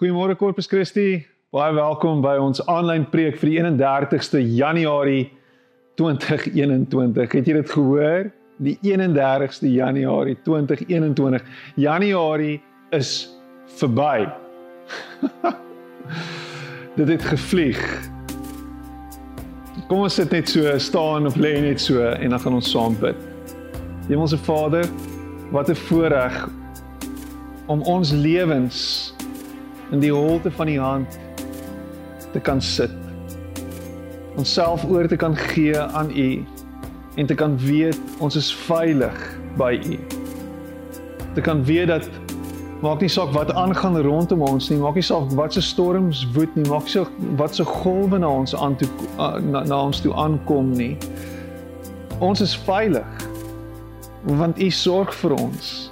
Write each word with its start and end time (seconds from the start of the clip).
Goeiemôre 0.00 0.34
Corpus 0.34 0.66
Christi. 0.66 1.26
Baie 1.52 1.74
welkom 1.76 2.22
by 2.24 2.38
ons 2.40 2.62
aanlyn 2.72 3.02
preek 3.12 3.34
vir 3.36 3.50
die 3.50 3.58
31ste 3.60 4.40
Januarie 4.40 5.26
2021. 6.00 7.34
Het 7.36 7.50
jy 7.50 7.56
dit 7.58 7.74
gehoor? 7.74 8.30
Die 8.64 8.78
31ste 8.80 9.68
Januarie 9.68 10.38
2021. 10.46 11.44
Januarie 11.84 12.62
is 12.96 13.10
verby. 13.76 14.24
dit 16.96 17.12
het 17.12 17.28
gevlieg. 17.34 17.84
Kom 19.92 20.06
ons 20.06 20.16
sit 20.16 20.32
net 20.32 20.48
so, 20.48 20.64
staan 20.80 21.28
of 21.28 21.36
lê 21.36 21.58
net 21.60 21.84
so 21.84 22.00
en 22.08 22.32
dan 22.32 22.40
gaan 22.40 22.56
ons 22.56 22.72
saam 22.72 22.96
bid. 23.04 23.20
Hemelse 24.08 24.40
Vader, 24.48 24.88
wat 25.52 25.68
'n 25.68 25.76
voorreg 25.92 26.48
om 27.68 27.84
ons 27.84 28.16
lewens 28.16 29.09
in 29.90 30.00
die 30.00 30.12
holte 30.12 30.50
van 30.50 30.66
die 30.66 30.80
hand 30.80 31.18
te 32.32 32.40
kan 32.40 32.62
sit. 32.62 32.90
Onsself 34.36 34.84
oor 34.88 35.08
te 35.08 35.16
kan 35.16 35.36
gee 35.36 35.78
aan 35.78 36.10
U 36.10 36.44
en 37.14 37.26
te 37.26 37.34
kan 37.34 37.58
weet 37.58 37.98
ons 38.18 38.36
is 38.36 38.54
veilig 38.54 39.38
by 39.58 39.74
U. 39.84 39.98
Te 41.34 41.40
kan 41.40 41.64
weet 41.64 41.88
dat 41.90 42.08
maak 42.80 43.00
nie 43.00 43.10
saak 43.12 43.32
wat 43.34 43.52
aangaan 43.52 43.98
rondom 44.00 44.42
ons 44.46 44.70
nie, 44.70 44.78
maak 44.80 44.96
nie 44.96 45.04
saak 45.04 45.32
wat 45.36 45.52
se 45.52 45.62
storms 45.62 46.22
woed 46.34 46.54
nie, 46.56 46.64
maak 46.70 46.88
saak 46.88 47.10
wat 47.36 47.54
se 47.54 47.64
golwe 47.64 48.18
na 48.18 48.30
ons 48.40 48.54
aan 48.56 48.76
toe 48.80 48.88
na, 49.44 49.64
na 49.66 49.82
ons 49.90 50.00
toe 50.00 50.14
aankom 50.14 50.72
nie. 50.78 50.94
Ons 52.20 52.40
is 52.40 52.56
veilig 52.66 53.26
want 54.38 54.58
U 54.60 54.70
sorg 54.70 55.12
vir 55.22 55.32
ons. 55.36 55.90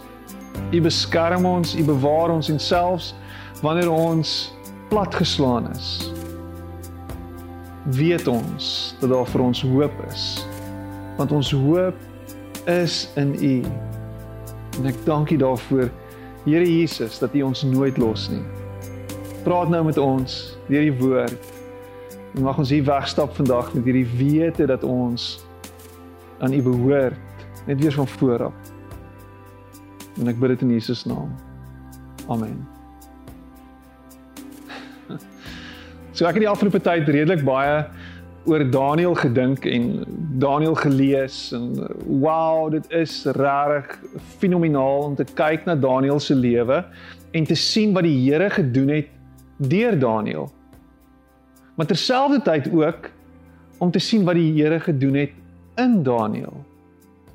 U 0.72 0.80
beskerm 0.84 1.46
ons, 1.48 1.74
U 1.74 1.84
bewaar 1.84 2.32
ons 2.34 2.50
en 2.52 2.60
selfs 2.60 3.14
wanneer 3.62 3.90
ons 3.90 4.54
platgeslaan 4.88 5.70
is 5.70 6.12
weet 7.90 8.26
ons 8.28 8.94
dat 9.00 9.10
daar 9.10 9.26
vir 9.26 9.40
ons 9.40 9.62
hoop 9.62 10.04
is. 10.08 10.24
Want 11.16 11.32
ons 11.32 11.50
hoop 11.52 11.96
is 12.68 13.08
in 13.16 13.32
U. 13.34 13.54
En 14.78 14.90
ek 14.90 15.00
dank 15.06 15.32
U 15.32 15.40
daarvoor 15.40 15.90
Here 16.44 16.64
Jesus 16.64 17.18
dat 17.18 17.34
U 17.34 17.42
ons 17.42 17.62
nooit 17.66 17.96
los 17.98 18.28
nie. 18.32 18.44
Praat 19.44 19.68
nou 19.72 19.82
met 19.84 19.98
ons 20.00 20.38
deur 20.68 20.86
die 20.86 20.94
woord. 21.00 21.52
En 22.36 22.46
mag 22.46 22.60
ons 22.60 22.72
hier 22.72 22.84
wegstap 22.86 23.34
vandag 23.36 23.72
met 23.74 23.88
hierdie 23.88 24.08
wete 24.16 24.68
dat 24.70 24.84
ons 24.86 25.36
aan 26.44 26.54
U 26.54 26.62
behoort 26.62 27.46
net 27.66 27.80
weer 27.82 27.92
van 27.92 28.08
voor 28.16 28.48
af. 28.52 28.74
En 30.20 30.28
ek 30.30 30.40
bid 30.40 30.56
dit 30.56 30.66
in 30.66 30.74
Jesus 30.78 31.04
naam. 31.08 31.32
Amen 32.28 32.77
So 36.18 36.26
ek 36.26 36.34
het 36.34 36.42
die 36.42 36.50
afgelope 36.50 36.80
tyd 36.82 37.06
redelik 37.14 37.44
baie 37.46 37.84
oor 38.50 38.64
Daniël 38.74 39.12
gedink 39.14 39.62
en 39.70 39.84
Daniël 40.42 40.74
gelees 40.74 41.36
en 41.54 41.76
wow, 42.08 42.72
dit 42.74 42.86
is 42.98 43.12
regtig 43.36 43.92
fenomenaal 44.40 45.04
om 45.04 45.12
te 45.14 45.22
kyk 45.38 45.68
na 45.68 45.76
Daniël 45.78 46.18
se 46.18 46.34
lewe 46.34 46.80
en 47.38 47.46
te 47.46 47.54
sien 47.54 47.92
wat 47.94 48.02
die 48.02 48.16
Here 48.16 48.48
gedoen 48.50 48.90
het 48.96 49.12
deur 49.62 49.94
Daniël. 49.98 50.48
Maar 51.78 51.86
terselfdertyd 51.86 52.66
ook 52.74 53.06
om 53.78 53.92
te 53.94 54.02
sien 54.02 54.24
wat 54.26 54.40
die 54.40 54.50
Here 54.56 54.80
gedoen 54.82 55.20
het 55.20 55.36
in 55.78 56.02
Daniël. 56.02 56.64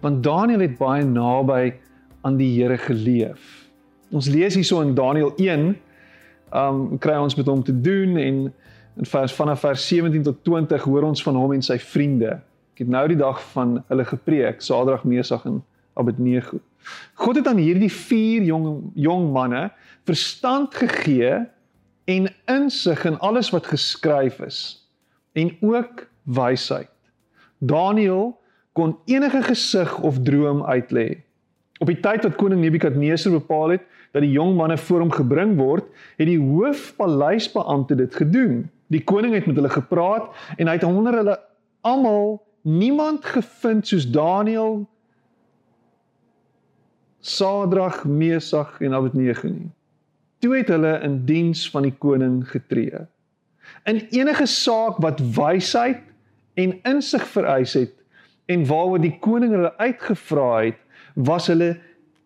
Want 0.03 0.19
Daniël 0.27 0.65
het 0.65 0.75
baie 0.81 1.05
naby 1.07 1.71
aan 2.27 2.35
die 2.35 2.51
Here 2.57 2.81
geleef. 2.83 3.47
Ons 4.11 4.27
lees 4.27 4.59
hierso 4.59 4.83
in 4.83 4.91
Daniël 4.91 5.31
1, 5.39 5.71
um 6.51 6.83
kry 6.99 7.15
ons 7.23 7.39
met 7.39 7.47
hom 7.47 7.63
te 7.63 7.77
doen 7.79 8.19
en 8.19 8.43
In 8.95 9.05
vers 9.09 9.33
vanaf 9.33 9.59
vers 9.59 9.87
17 9.87 10.23
tot 10.23 10.43
20 10.43 10.83
hoor 10.83 11.03
ons 11.07 11.23
van 11.23 11.35
hom 11.35 11.53
en 11.55 11.63
sy 11.65 11.79
vriende. 11.81 12.37
Ek 12.73 12.83
het 12.85 12.91
nou 12.93 13.07
die 13.09 13.17
dag 13.17 13.39
van 13.53 13.79
hulle 13.89 14.05
gepreek, 14.05 14.61
Sadrag, 14.61 15.03
Mesach 15.03 15.45
en 15.49 15.63
Abednego. 15.97 16.59
God 17.17 17.39
het 17.39 17.47
aan 17.47 17.61
hierdie 17.61 17.91
vier 17.91 18.45
jong 18.45 18.91
jong 18.99 19.31
manne 19.33 19.69
verstand 20.05 20.75
gegee 20.75 21.45
en 22.09 22.27
insig 22.51 23.05
in 23.07 23.17
alles 23.23 23.53
wat 23.53 23.69
geskryf 23.71 24.41
is 24.43 24.59
en 25.33 25.53
ook 25.61 26.05
wysheid. 26.23 26.91
Daniël 27.63 28.33
kon 28.73 28.97
enige 29.05 29.41
gesig 29.47 29.99
of 30.01 30.19
droom 30.25 30.63
uitlê. 30.65 31.23
Op 31.79 31.89
die 31.89 31.99
tyd 31.99 32.25
wat 32.25 32.37
koning 32.37 32.61
Nebukadneser 32.61 33.33
bepaal 33.33 33.77
het 33.77 33.87
dat 34.13 34.21
die 34.21 34.33
jong 34.35 34.53
manne 34.57 34.77
voor 34.77 35.01
hom 35.01 35.13
gebring 35.13 35.55
word, 35.57 35.87
het 36.19 36.29
die 36.29 36.37
hoofpaleisbeampte 36.37 37.97
dit 37.97 38.15
gedoen. 38.15 38.67
Die 38.87 39.03
koning 39.03 39.33
het 39.33 39.45
met 39.45 39.55
hulle 39.55 39.71
gepraat 39.71 40.31
en 40.57 40.67
hy 40.67 40.75
het 40.77 40.87
onder 40.87 41.15
hulle 41.19 41.37
almal 41.81 42.41
niemand 42.63 43.25
gevind 43.25 43.87
soos 43.87 44.07
Daniël, 44.11 44.83
Sadrag, 47.23 48.03
Mesach 48.05 48.81
en 48.83 48.93
Abednego 48.93 49.47
nie. 49.47 49.71
Toe 50.43 50.57
het 50.57 50.67
hulle 50.67 50.97
in 51.03 51.21
diens 51.25 51.63
van 51.71 51.87
die 51.87 51.95
koning 51.95 52.41
getree. 52.49 53.05
In 53.87 54.01
enige 54.11 54.45
saak 54.45 54.99
wat 55.03 55.21
wysheid 55.35 56.03
en 56.59 56.75
insig 56.83 57.23
vereis 57.31 57.75
het 57.79 57.95
en 58.51 58.65
waaroor 58.67 58.99
die 58.99 59.15
koning 59.23 59.55
hulle 59.55 59.71
uitgevra 59.79 60.49
het, 60.65 60.79
was 61.15 61.47
hulle 61.47 61.77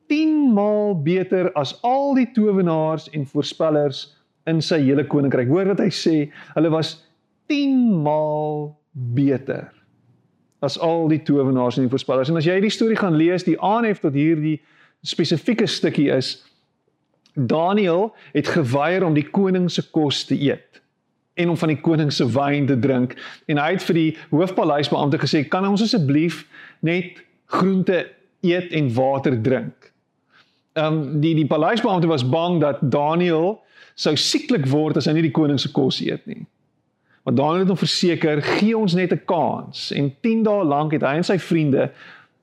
10 0.09 0.53
maal 0.55 0.95
beter 1.03 1.51
as 1.53 1.75
al 1.85 2.15
die 2.17 2.29
towenaars 2.33 3.09
en 3.13 3.27
voorspellers 3.27 4.16
in 4.47 4.61
sy 4.63 4.79
hele 4.85 5.05
koninkryk. 5.07 5.49
Hoor 5.51 5.73
wat 5.73 5.81
hy 5.83 5.89
sê, 5.93 6.15
hulle 6.55 6.71
was 6.73 6.97
10 7.51 8.03
maal 8.03 8.77
beter 9.15 9.69
as 10.65 10.79
al 10.81 11.05
die 11.11 11.21
towenaars 11.21 11.77
en 11.77 11.85
die 11.85 11.91
voorspellers. 11.91 12.31
En 12.31 12.39
as 12.39 12.47
jy 12.47 12.57
die 12.63 12.73
storie 12.73 12.97
gaan 12.97 13.17
lees, 13.19 13.45
die 13.45 13.59
aanhef 13.61 14.01
tot 14.01 14.15
hierdie 14.17 14.57
spesifieke 15.05 15.67
stukkie 15.69 16.09
is 16.13 16.39
Daniël 17.37 18.09
het 18.33 18.49
geweier 18.49 19.05
om 19.05 19.13
die 19.13 19.27
koning 19.29 19.67
se 19.69 19.83
kos 19.93 20.23
te 20.25 20.35
eet 20.41 20.81
en 21.37 21.51
om 21.53 21.57
van 21.61 21.69
die 21.69 21.81
koning 21.85 22.09
se 22.13 22.25
wyn 22.33 22.65
te 22.65 22.79
drink 22.81 23.13
en 23.45 23.61
hy 23.61 23.67
het 23.75 23.85
vir 23.85 23.99
die 23.99 24.09
hoofpaleisbeampte 24.31 25.19
gesê 25.21 25.43
kan 25.45 25.67
ons 25.69 25.83
asseblief 25.85 26.41
net 26.81 27.21
groente 27.53 28.07
eet 28.41 28.73
en 28.73 28.89
water 28.95 29.37
drink. 29.41 29.91
Ehm 30.77 30.97
um, 30.97 31.21
die 31.21 31.35
die 31.37 31.47
paleisbeampte 31.47 32.09
was 32.09 32.25
bang 32.25 32.57
dat 32.61 32.81
Daniël 32.81 33.59
sou 33.97 34.13
sieklik 34.19 34.67
word 34.69 34.99
as 34.99 35.09
hy 35.09 35.17
nie 35.17 35.25
die 35.25 35.35
koning 35.35 35.59
se 35.61 35.71
kos 35.73 35.99
eet 36.05 36.25
nie. 36.29 36.45
Maar 37.25 37.35
Daniël 37.35 37.65
het 37.65 37.71
hom 37.73 37.79
verseker, 37.81 38.41
gee 38.41 38.77
ons 38.77 38.93
net 38.95 39.11
'n 39.11 39.25
kans 39.25 39.91
en 39.91 40.13
10 40.21 40.43
dae 40.43 40.63
lank 40.63 40.93
het 40.93 41.01
hy 41.01 41.17
en 41.17 41.23
sy 41.23 41.37
vriende 41.37 41.89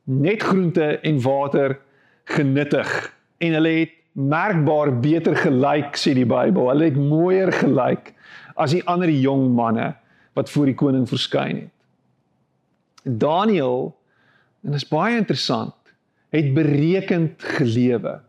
net 0.04 0.42
groente 0.42 0.98
en 1.00 1.20
water 1.20 1.78
genuttig 2.24 2.90
en 3.38 3.52
hulle 3.52 3.72
het 3.78 3.94
merkbaar 4.12 4.92
beter 5.00 5.36
gelyk 5.36 5.96
sê 5.96 6.14
die 6.14 6.26
Bybel. 6.26 6.68
Hulle 6.68 6.84
het 6.84 6.96
mooier 6.96 7.52
gelyk 7.52 8.12
as 8.56 8.70
die 8.70 8.84
ander 8.86 9.10
jong 9.10 9.54
manne 9.54 9.94
wat 10.34 10.50
voor 10.50 10.66
die 10.66 10.78
koning 10.78 11.08
verskyn 11.08 11.56
het. 11.64 11.72
Daniël 13.04 13.94
en 14.64 14.72
dit 14.72 14.80
is 14.80 14.88
baie 14.88 15.16
interessant, 15.16 15.74
het 16.32 16.54
berekend 16.54 17.42
gelewe. 17.58 18.20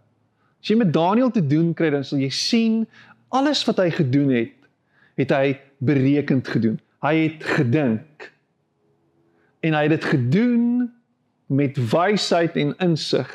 As 0.62 0.72
jy 0.72 0.78
met 0.78 0.94
Daniël 0.94 1.31
te 1.31 1.44
doen 1.47 1.74
kry, 1.78 1.92
dan 1.94 2.03
sal 2.03 2.19
jy 2.19 2.30
sien 2.34 2.86
alles 3.30 3.63
wat 3.66 3.80
hy 3.81 3.90
gedoen 3.94 4.30
het, 4.34 4.56
het 5.16 5.31
hy 5.31 5.56
berekend 5.78 6.47
gedoen. 6.47 6.80
Hy 7.06 7.16
het 7.28 7.44
gedink. 7.58 8.30
En 9.66 9.74
hy 9.74 9.86
het 9.88 9.96
dit 9.97 10.08
gedoen 10.12 10.91
met 11.47 11.78
wysheid 11.78 12.58
en 12.59 12.74
insig 12.84 13.30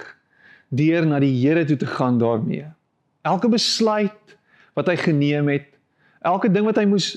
deur 0.70 1.06
na 1.06 1.18
die 1.22 1.32
Here 1.40 1.64
toe 1.66 1.76
te 1.76 1.86
gaan 1.86 2.18
daarmee. 2.18 2.66
Elke 3.26 3.48
besluit 3.50 4.36
wat 4.78 4.88
hy 4.90 4.96
geneem 4.96 5.48
het, 5.50 5.66
elke 6.22 6.50
ding 6.52 6.66
wat 6.68 6.78
hy 6.78 6.86
moes 6.88 7.12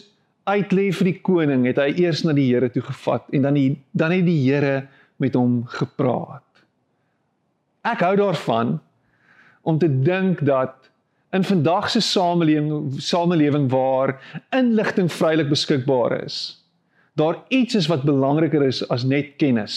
uitlê 0.50 0.90
vir 0.92 1.10
die 1.12 1.19
koning, 1.24 1.68
het 1.69 1.80
hy 1.80 1.94
eers 2.04 2.24
na 2.26 2.34
die 2.36 2.50
Here 2.50 2.69
toe 2.74 2.84
gevat 2.84 3.30
en 3.31 3.46
dan 3.48 3.58
die, 3.58 3.69
dan 3.96 4.16
het 4.16 4.26
die 4.28 4.40
Here 4.42 4.88
met 5.22 5.38
hom 5.38 5.62
gepraat. 5.69 6.44
Ek 7.84 8.02
hou 8.04 8.16
daarvan 8.19 8.78
om 9.64 9.78
te 9.80 9.88
dink 9.88 10.42
dat 10.48 10.90
in 11.33 11.44
vandag 11.44 11.89
se 11.89 12.01
samelewing 12.01 12.94
samelewing 13.01 13.69
waar 13.71 14.18
inligting 14.53 15.09
vrylik 15.12 15.50
beskikbaar 15.50 16.21
is 16.24 16.63
daar 17.13 17.44
iets 17.47 17.75
is 17.75 17.88
wat 17.88 18.03
belangriker 18.03 18.63
is 18.63 18.88
as 18.89 19.03
net 19.03 19.35
kennis. 19.38 19.75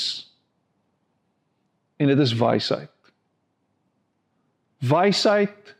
En 1.97 2.07
dit 2.07 2.19
is 2.19 2.35
wysheid. 2.35 2.91
Wysheid 4.79 5.77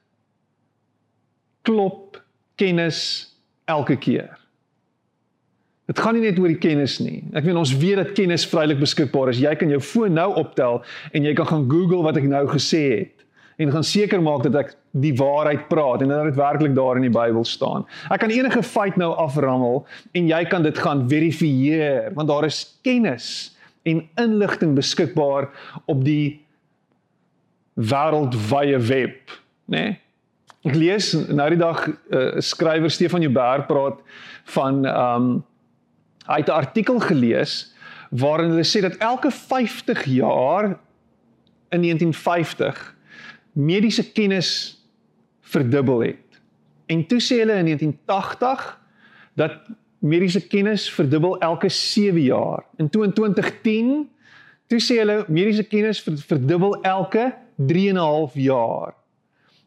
klop 1.63 2.23
kennis 2.55 3.01
elke 3.65 3.97
keer. 3.97 4.39
Dit 5.87 5.99
gaan 5.99 6.17
nie 6.19 6.25
net 6.25 6.39
oor 6.39 6.51
die 6.51 6.61
kennis 6.61 6.99
nie. 6.99 7.21
Ek 7.37 7.45
meen 7.47 7.59
ons 7.61 7.75
weet 7.79 8.01
dat 8.01 8.15
kennis 8.17 8.47
vrylik 8.49 8.81
beskikbaar 8.81 9.31
is. 9.31 9.41
Jy 9.43 9.53
kan 9.59 9.71
jou 9.71 9.81
foon 9.83 10.17
nou 10.17 10.33
optel 10.41 10.81
en 11.13 11.27
jy 11.27 11.35
kan 11.37 11.49
gaan 11.51 11.69
google 11.71 12.03
wat 12.07 12.19
ek 12.21 12.27
nou 12.31 12.43
gesê 12.51 12.83
het 12.91 13.25
en 13.57 13.73
gaan 13.73 13.87
seker 13.87 14.21
maak 14.21 14.43
dat 14.45 14.59
ek 14.61 14.75
die 15.01 15.13
waarheid 15.19 15.69
praat 15.69 16.03
en 16.03 16.09
dat 16.13 16.31
dit 16.31 16.39
werklik 16.39 16.75
daar 16.75 16.97
in 16.97 17.07
die 17.07 17.13
Bybel 17.13 17.45
staan. 17.45 17.85
Ek 18.09 18.23
kan 18.23 18.33
enige 18.33 18.63
feit 18.63 18.97
nou 18.97 19.13
aframmel 19.21 19.85
en 20.17 20.31
jy 20.31 20.43
kan 20.49 20.65
dit 20.65 20.79
gaan 20.79 21.05
verifieer 21.11 22.11
want 22.17 22.29
daar 22.29 22.49
is 22.49 22.65
kennis 22.87 23.29
en 23.87 24.03
inligting 24.19 24.75
beskikbaar 24.75 25.51
op 25.87 26.03
die 26.05 26.41
wêreldwye 27.77 28.81
web, 28.89 29.37
né? 29.69 29.85
Nee? 29.85 29.95
Ek 30.67 30.75
lees 30.75 31.13
nou 31.15 31.47
die 31.53 31.61
dag 31.61 31.85
'n 31.87 31.95
uh, 32.11 32.41
skrywer 32.43 32.91
Stefan 32.91 33.23
Joubert 33.23 33.69
praat 33.69 34.01
van 34.57 34.85
ehm 34.85 35.23
um, 35.23 35.45
hy 36.27 36.41
het 36.43 36.49
'n 36.49 36.59
artikel 36.59 36.99
gelees 36.99 37.75
waarin 38.11 38.51
hulle 38.51 38.67
sê 38.67 38.81
dat 38.83 38.97
elke 38.99 39.31
50 39.31 40.05
jaar 40.05 40.79
in 41.71 41.83
1950 41.83 42.95
mediese 43.53 44.13
kennis 44.13 44.77
verdubbel 45.47 46.01
het. 46.01 46.41
En 46.87 47.07
toe 47.07 47.21
sê 47.23 47.41
hulle 47.43 47.59
in 47.61 47.71
1980 47.71 48.67
dat 49.39 49.57
mediese 49.99 50.47
kennis 50.47 50.91
verdubbel 50.91 51.39
elke 51.39 51.69
7 51.69 52.21
jaar. 52.23 52.65
In 52.77 52.89
2010 52.89 54.09
toe 54.67 54.81
sê 54.83 55.01
hulle 55.03 55.25
mediese 55.29 55.67
kennis 55.67 56.03
verdubbel 56.03 56.81
elke 56.83 57.33
3 57.57 57.89
en 57.89 57.95
'n 57.95 57.99
half 57.99 58.35
jaar. 58.35 58.95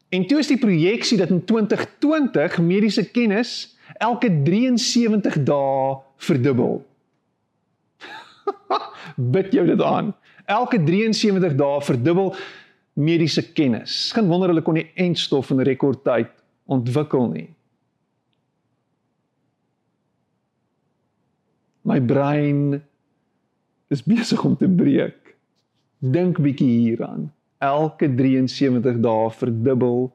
En 0.10 0.28
toe 0.28 0.40
is 0.40 0.48
die 0.48 0.58
projeksie 0.58 1.18
dat 1.18 1.30
in 1.30 1.44
2020 1.46 2.58
mediese 2.60 3.12
kennis 3.12 3.78
elke 3.98 4.42
73 4.44 5.44
dae 5.44 5.98
verdubbel. 6.18 6.86
Bid 9.34 9.54
jou 9.54 9.66
dit 9.66 9.82
aan. 9.82 10.16
Elke 10.46 10.84
73 10.84 11.56
dae 11.56 11.82
verdubbel 11.82 12.36
mediese 13.00 13.44
kennis. 13.56 14.12
Geen 14.16 14.28
wonder 14.28 14.52
hulle 14.52 14.64
kon 14.66 14.78
nie 14.78 14.90
entstof 15.00 15.54
in 15.54 15.64
rekordtyd 15.66 16.32
ontwikkel 16.70 17.30
nie. 17.32 17.48
My 21.88 21.98
brein 22.04 22.82
is 23.90 24.04
besig 24.06 24.44
om 24.46 24.58
te 24.60 24.68
breek. 24.70 25.34
Dink 26.00 26.38
bietjie 26.44 26.70
hieraan. 26.70 27.30
Elke 27.64 28.08
73 28.16 29.00
dae 29.04 29.32
verdubbel 29.36 30.10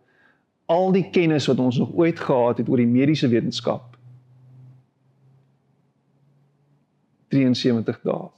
al 0.72 0.94
die 0.94 1.04
kennis 1.12 1.48
wat 1.50 1.60
ons 1.60 1.80
nog 1.80 1.90
ooit 1.98 2.20
gehad 2.20 2.62
het 2.62 2.70
oor 2.70 2.80
die 2.80 2.88
mediese 2.88 3.28
wetenskap. 3.28 3.98
73 7.34 8.00
dae. 8.06 8.30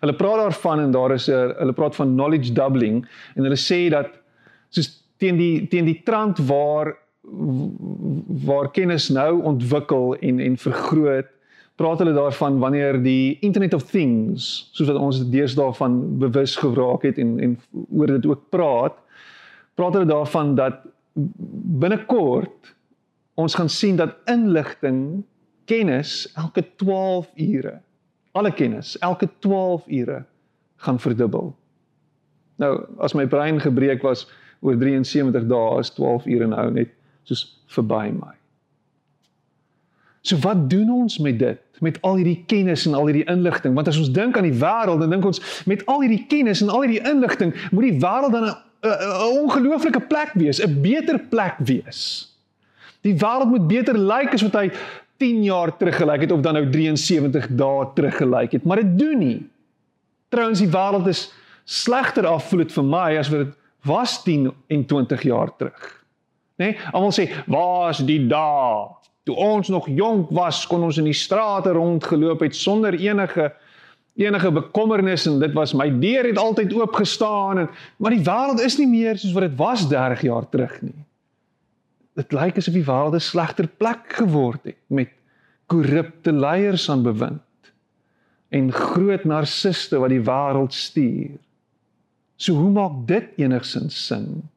Hulle 0.00 0.14
praat 0.14 0.42
daarvan 0.44 0.80
en 0.80 0.90
daar 0.94 1.12
is 1.14 1.28
'n 1.28 1.54
hulle 1.58 1.72
praat 1.72 1.96
van 1.96 2.14
knowledge 2.14 2.52
doubling 2.52 3.06
en 3.34 3.42
hulle 3.42 3.56
sê 3.58 3.90
dat 3.90 4.08
soos 4.68 5.04
teen 5.18 5.36
die 5.36 5.66
teen 5.68 5.84
die 5.84 6.00
trant 6.04 6.38
waar 6.38 6.96
waar 8.44 8.70
kennis 8.70 9.08
nou 9.08 9.42
ontwikkel 9.42 10.14
en 10.20 10.40
en 10.40 10.56
vergroot 10.56 11.26
praat 11.78 11.98
hulle 12.02 12.14
daarvan 12.14 12.58
wanneer 12.58 13.02
die 13.02 13.38
internet 13.40 13.74
of 13.74 13.86
things 13.90 14.70
soos 14.72 14.88
wat 14.90 14.98
ons 14.98 15.20
deesdae 15.30 15.74
van 15.78 15.98
bewus 16.18 16.56
geraak 16.56 17.02
het 17.06 17.18
en 17.18 17.38
en 17.40 17.58
oor 17.90 18.06
dit 18.06 18.26
ook 18.26 18.48
praat 18.54 18.96
praat 19.74 19.98
hulle 19.98 20.10
daarvan 20.10 20.54
dat 20.58 20.80
binnekort 21.82 22.74
ons 23.38 23.54
gaan 23.54 23.70
sien 23.70 23.96
dat 23.96 24.16
inligting 24.30 25.22
kennis 25.70 26.32
elke 26.34 26.64
12 26.76 27.30
ure 27.36 27.78
alle 28.32 28.52
kennis 28.52 28.98
elke 28.98 29.28
12 29.38 29.86
ure 29.86 30.24
gaan 30.76 31.00
verdubbel. 31.00 31.56
Nou, 32.58 32.72
as 32.98 33.14
my 33.14 33.26
brein 33.26 33.60
gebreek 33.60 34.02
was 34.02 34.26
oor 34.60 34.76
73 34.76 35.46
dae, 35.46 35.78
is 35.78 35.90
12 35.94 36.26
ure 36.26 36.46
nou 36.50 36.70
net 36.74 36.90
soos 37.28 37.44
verby 37.74 38.08
my. 38.14 38.34
So 40.26 40.36
wat 40.42 40.70
doen 40.70 40.90
ons 40.90 41.18
met 41.18 41.38
dit? 41.38 41.60
Met 41.80 42.00
al 42.02 42.18
hierdie 42.18 42.42
kennis 42.50 42.86
en 42.86 42.94
al 42.98 43.06
hierdie 43.06 43.26
inligting? 43.30 43.74
Want 43.74 43.88
as 43.88 43.98
ons 44.00 44.10
dink 44.12 44.36
aan 44.36 44.48
die 44.48 44.58
wêreld, 44.58 45.00
dan 45.00 45.14
dink 45.14 45.28
ons 45.28 45.40
met 45.70 45.84
al 45.86 46.02
hierdie 46.04 46.24
kennis 46.28 46.62
en 46.64 46.72
al 46.74 46.84
hierdie 46.84 47.04
inligting, 47.06 47.54
moet 47.70 47.86
die 47.86 48.00
wêreld 48.02 48.34
dan 48.34 48.48
'n 48.48 48.56
ongelooflike 49.42 50.00
plek 50.10 50.34
wees, 50.34 50.60
'n 50.62 50.80
beter 50.82 51.18
plek 51.18 51.54
wees. 51.58 52.34
Die 53.00 53.14
wêreld 53.14 53.48
moet 53.48 53.66
beter 53.66 53.98
lyk 53.98 54.34
as 54.34 54.42
wat 54.42 54.54
hy 54.54 54.70
10 55.18 55.42
jaar 55.42 55.76
terug 55.76 55.96
gelyk 55.98 56.26
het 56.26 56.32
of 56.32 56.40
dan 56.40 56.54
nou 56.58 56.64
73 56.70 57.48
dae 57.58 57.86
terug 57.94 58.16
gelyk 58.16 58.52
het, 58.52 58.64
maar 58.64 58.82
dit 58.82 58.98
doen 58.98 59.18
nie. 59.18 59.40
Trouens 60.28 60.62
die 60.62 60.70
wêreld 60.70 61.08
is 61.10 61.28
slegter 61.64 62.26
af 62.26 62.48
voel 62.48 62.64
dit 62.64 62.72
vir 62.72 62.86
my 62.86 63.08
as 63.18 63.30
wat 63.32 63.46
dit 63.46 63.56
was 63.88 64.22
10 64.24 64.50
en 64.68 64.84
20 64.86 65.22
jaar 65.22 65.50
terug. 65.56 66.04
Nê? 66.58 66.70
Nee? 66.70 66.76
Almal 66.92 67.12
sê, 67.14 67.28
"Waar 67.46 67.90
is 67.90 67.98
die 67.98 68.26
dae 68.26 68.98
toe 69.28 69.36
ons 69.36 69.68
nog 69.68 69.88
jonk 69.92 70.30
was, 70.30 70.66
kon 70.66 70.82
ons 70.82 70.96
in 70.96 71.04
die 71.04 71.16
strate 71.16 71.70
rondgeloop 71.76 72.40
het 72.40 72.56
sonder 72.56 72.94
enige 72.96 73.52
enige 74.18 74.50
bekommernis 74.50 75.26
en 75.26 75.38
dit 75.38 75.52
was 75.54 75.72
my 75.78 75.90
deur 76.00 76.26
het 76.26 76.38
altyd 76.38 76.72
oop 76.74 76.94
gestaan 76.94 77.58
en 77.58 77.68
maar 77.96 78.10
die 78.10 78.24
wêreld 78.24 78.64
is 78.64 78.78
nie 78.78 78.88
meer 78.88 79.18
soos 79.18 79.32
wat 79.32 79.42
dit 79.42 79.56
was 79.56 79.88
30 79.88 80.22
jaar 80.22 80.48
terug 80.48 80.82
nie." 80.82 81.07
Dit 82.18 82.34
lyk 82.34 82.58
asof 82.58 82.74
die 82.74 82.86
wêreld 82.86 83.14
'n 83.14 83.22
slegter 83.22 83.68
plek 83.80 84.16
geword 84.18 84.64
het 84.66 84.80
met 84.86 85.12
korrupte 85.70 86.32
leiers 86.32 86.88
aan 86.90 87.02
bewind 87.02 87.72
en 88.48 88.72
groot 88.72 89.24
narciste 89.24 89.98
wat 89.98 90.10
die 90.10 90.24
wêreld 90.24 90.72
stuur. 90.72 91.36
So 92.36 92.54
hoe 92.54 92.70
maak 92.70 93.06
dit 93.06 93.36
enigsins 93.36 94.06
sin? 94.06 94.48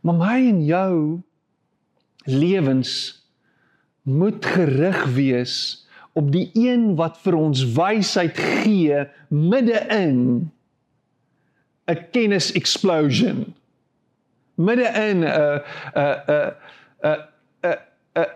Maar 0.00 0.14
my 0.14 0.38
en 0.48 0.64
jou 0.64 1.20
lewens 2.24 2.90
moet 4.02 4.44
gerig 4.44 5.04
wees 5.14 5.86
op 6.12 6.32
die 6.32 6.50
een 6.54 6.94
wat 6.96 7.18
vir 7.22 7.34
ons 7.34 7.64
wysheid 7.76 8.38
gee 8.38 9.06
midde 9.28 9.78
in 9.90 10.50
'n 11.86 12.10
kennis 12.10 12.52
explosion 12.52 13.54
midde 14.56 14.88
in 15.08 15.24
'n 15.24 15.60
'n 15.94 16.22
'n 16.32 16.44
'n 17.02 17.18
'n 17.62 17.76
'n 18.16 18.26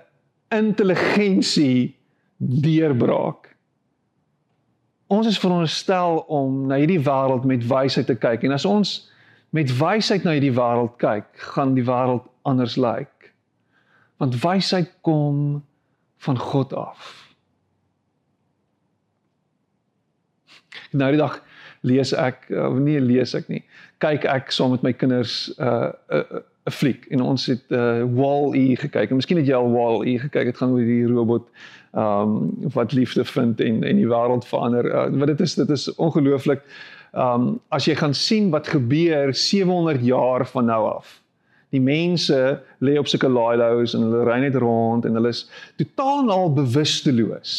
intelligensie 0.49 1.97
deurbraak. 2.37 3.57
Ons 5.07 5.27
is 5.27 5.39
veronderstel 5.39 6.19
om 6.29 6.67
na 6.67 6.79
hierdie 6.81 7.03
wêreld 7.03 7.45
met 7.45 7.67
wysheid 7.67 8.07
te 8.07 8.15
kyk 8.15 8.45
en 8.47 8.53
as 8.53 8.65
ons 8.65 9.11
met 9.51 9.73
wysheid 9.79 10.23
na 10.23 10.37
hierdie 10.37 10.55
wêreld 10.55 10.95
kyk, 11.03 11.27
gaan 11.55 11.75
die 11.75 11.85
wêreld 11.85 12.29
anders 12.47 12.77
lyk. 12.77 13.33
Want 14.23 14.39
wysheid 14.43 14.93
kom 15.01 15.65
van 16.23 16.39
God 16.39 16.73
af. 16.73 17.17
Nou 20.91 21.11
die 21.11 21.21
dag 21.21 21.41
lees 21.87 22.13
ek 22.13 22.49
of 22.51 22.79
nee 22.83 23.01
lees 23.01 23.35
ek 23.35 23.49
nie. 23.49 23.63
Kyk 24.01 24.25
ek 24.25 24.53
saam 24.55 24.73
met 24.75 24.83
my 24.87 24.93
kinders 24.93 25.53
'n 25.59 25.63
uh, 25.63 25.93
'n 26.09 26.17
uh, 26.17 26.41
'n 26.67 26.73
fliek 26.73 27.07
en 27.11 27.21
ons 27.21 27.47
het 27.47 27.65
uh, 27.69 28.03
Wall-E 28.15 28.77
gekyk. 28.77 29.11
En 29.11 29.17
miskien 29.17 29.41
het 29.41 29.47
jy 29.47 29.57
al 29.57 29.73
Wall-E 29.73 30.19
gekyk. 30.19 30.45
Dit 30.45 30.57
gaan 30.57 30.73
oor 30.77 30.85
die 30.85 31.07
robot 31.07 31.49
ehm 31.91 32.35
um, 32.37 32.71
wat 32.75 32.93
liefde 32.93 33.25
vind 33.25 33.61
en 33.61 33.83
en 33.83 33.97
die 33.97 34.07
wêreld 34.07 34.47
verander. 34.47 34.87
Uh, 34.87 35.09
wat 35.19 35.27
dit 35.33 35.41
is 35.41 35.55
dit 35.55 35.71
is 35.71 35.89
ongelooflik. 35.95 36.63
Ehm 37.13 37.49
um, 37.49 37.61
as 37.69 37.89
jy 37.89 37.97
gaan 37.99 38.15
sien 38.15 38.51
wat 38.51 38.69
gebeur 38.69 39.35
700 39.35 40.05
jaar 40.05 40.47
van 40.47 40.65
nou 40.65 40.85
af. 40.91 41.21
Die 41.71 41.81
mense 41.81 42.61
lê 42.79 42.99
op 42.99 43.07
sulke 43.07 43.29
lailows 43.29 43.95
en 43.95 44.07
hulle 44.07 44.25
ry 44.27 44.39
net 44.43 44.55
rond 44.55 45.05
en 45.05 45.15
hulle 45.15 45.29
is 45.29 45.49
totaal 45.79 46.25
en 46.25 46.31
al 46.35 46.53
bewusteloos. 46.53 47.53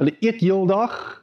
Hulle 0.00 0.16
eet 0.20 0.40
heeldag, 0.40 1.19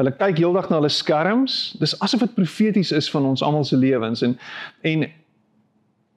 Hulle 0.00 0.12
kyk 0.16 0.38
heeldag 0.40 0.70
na 0.70 0.78
hulle 0.80 0.88
skerms. 0.92 1.74
Dis 1.80 1.92
asof 2.00 2.24
dit 2.24 2.34
profeties 2.34 2.92
is 2.96 3.10
van 3.12 3.26
ons 3.28 3.42
almal 3.44 3.64
se 3.68 3.76
lewens 3.76 4.22
en 4.22 4.38
en 4.80 5.10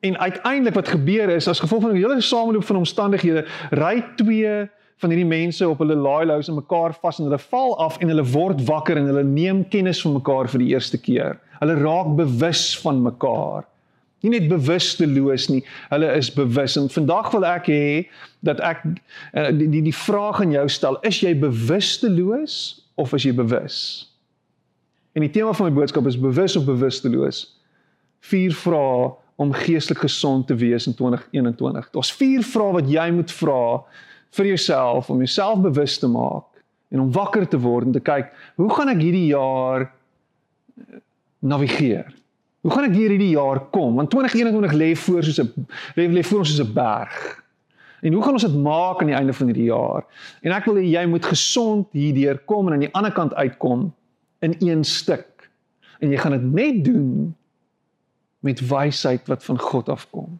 en 0.05 0.17
uiteindelik 0.17 0.75
wat 0.77 0.87
gebeur 0.93 1.29
is 1.33 1.47
as 1.47 1.59
gevolg 1.59 1.81
van 1.81 1.91
'n 1.91 1.95
hele 1.95 2.21
sameloop 2.21 2.63
van 2.63 2.75
omstandighede, 2.75 3.45
ry 3.71 4.03
twee 4.15 4.69
van 4.97 5.09
hierdie 5.09 5.27
mense 5.27 5.67
op 5.69 5.79
hulle 5.83 5.95
laailous 5.95 6.47
en 6.47 6.55
mekaar 6.55 6.93
vas 7.01 7.19
en 7.19 7.27
hulle 7.27 7.39
val 7.39 7.77
af 7.79 7.97
en 7.97 8.07
hulle 8.07 8.23
word 8.23 8.61
wakker 8.67 8.97
en 8.97 9.09
hulle 9.11 9.23
neem 9.23 9.67
kennis 9.67 10.01
van 10.01 10.13
mekaar 10.13 10.47
vir 10.49 10.59
die 10.59 10.71
eerste 10.71 10.97
keer. 10.97 11.39
Hulle 11.59 11.75
raak 11.81 12.15
bewus 12.15 12.77
van 12.79 13.01
mekaar. 13.01 13.65
Nie 14.21 14.39
net 14.39 14.47
bewusteloos 14.47 15.49
nie, 15.49 15.65
hulle 15.89 16.13
is 16.15 16.31
bewus. 16.33 16.77
En 16.77 16.89
vandag 16.89 17.31
wil 17.31 17.45
ek 17.45 17.67
hê 17.67 18.07
dat 18.39 18.59
ek 18.59 18.85
eh, 19.33 19.51
die 19.51 19.67
die, 19.69 19.81
die 19.81 19.95
vraag 19.95 20.41
aan 20.41 20.51
jou 20.51 20.67
stel, 20.69 20.97
is 21.01 21.19
jy 21.19 21.35
bewusteloos 21.39 22.84
of 22.95 23.13
is 23.13 23.23
jy 23.23 23.33
bewus? 23.35 23.77
En 25.15 25.23
die 25.23 25.31
tema 25.31 25.53
van 25.53 25.69
my 25.69 25.75
boodskap 25.75 26.07
is 26.07 26.19
bewus 26.19 26.55
of 26.55 26.65
bewusteloos. 26.67 27.45
Vier 28.27 28.53
vrae 28.53 29.13
om 29.35 29.53
geestelik 29.53 30.01
gesond 30.03 30.47
te 30.47 30.55
wees 30.55 30.87
in 30.87 30.95
2021. 30.95 31.89
Daar's 31.91 32.11
vier 32.15 32.43
vrae 32.43 32.73
wat 32.79 32.89
jy 32.91 33.05
moet 33.15 33.31
vra 33.31 33.63
vir 34.35 34.51
jouself 34.51 35.09
om 35.09 35.23
jouself 35.23 35.61
bewus 35.63 35.99
te 35.99 36.07
maak 36.11 36.51
en 36.91 36.99
om 36.99 37.11
wakker 37.11 37.47
te 37.47 37.59
word 37.59 37.89
en 37.89 37.95
te 37.95 38.03
kyk, 38.03 38.29
hoe 38.55 38.69
gaan 38.75 38.91
ek 38.91 39.01
hierdie 39.03 39.27
jaar 39.31 39.89
navigeer? 41.39 42.11
Hoe 42.65 42.73
gaan 42.73 42.87
ek 42.87 42.95
deur 42.95 43.13
hierdie 43.13 43.33
jaar 43.35 43.59
kom? 43.73 43.97
Want 43.99 44.09
2021 44.09 44.73
lê 44.73 44.93
voor 44.97 45.23
soos 45.23 45.39
'n 45.39 45.67
lê 45.95 46.23
voor 46.23 46.39
ons 46.39 46.49
soos 46.49 46.63
'n 46.65 46.73
berg. 46.73 47.43
En 48.05 48.13
hoe 48.13 48.21
gaan 48.23 48.37
ons 48.37 48.45
dit 48.45 48.57
maak 48.61 48.99
aan 49.01 49.09
die 49.09 49.17
einde 49.17 49.33
van 49.33 49.49
hierdie 49.49 49.71
jaar? 49.71 50.05
En 50.45 50.53
ek 50.53 50.67
wil 50.69 50.77
hê 50.77 50.85
jy 50.85 51.05
moet 51.09 51.25
gesond 51.25 51.87
hierdeur 51.97 52.37
kom 52.45 52.67
en 52.69 52.75
aan 52.77 52.83
die 52.85 52.93
ander 52.93 53.13
kant 53.15 53.33
uitkom 53.33 53.87
in 54.45 54.53
een 54.61 54.83
stuk. 54.85 55.47
En 55.97 56.11
jy 56.13 56.19
gaan 56.21 56.35
dit 56.37 56.45
net 56.53 56.83
doen 56.85 57.33
met 58.45 58.61
wysheid 58.69 59.25
wat 59.31 59.41
van 59.47 59.57
God 59.59 59.89
afkom. 59.89 60.35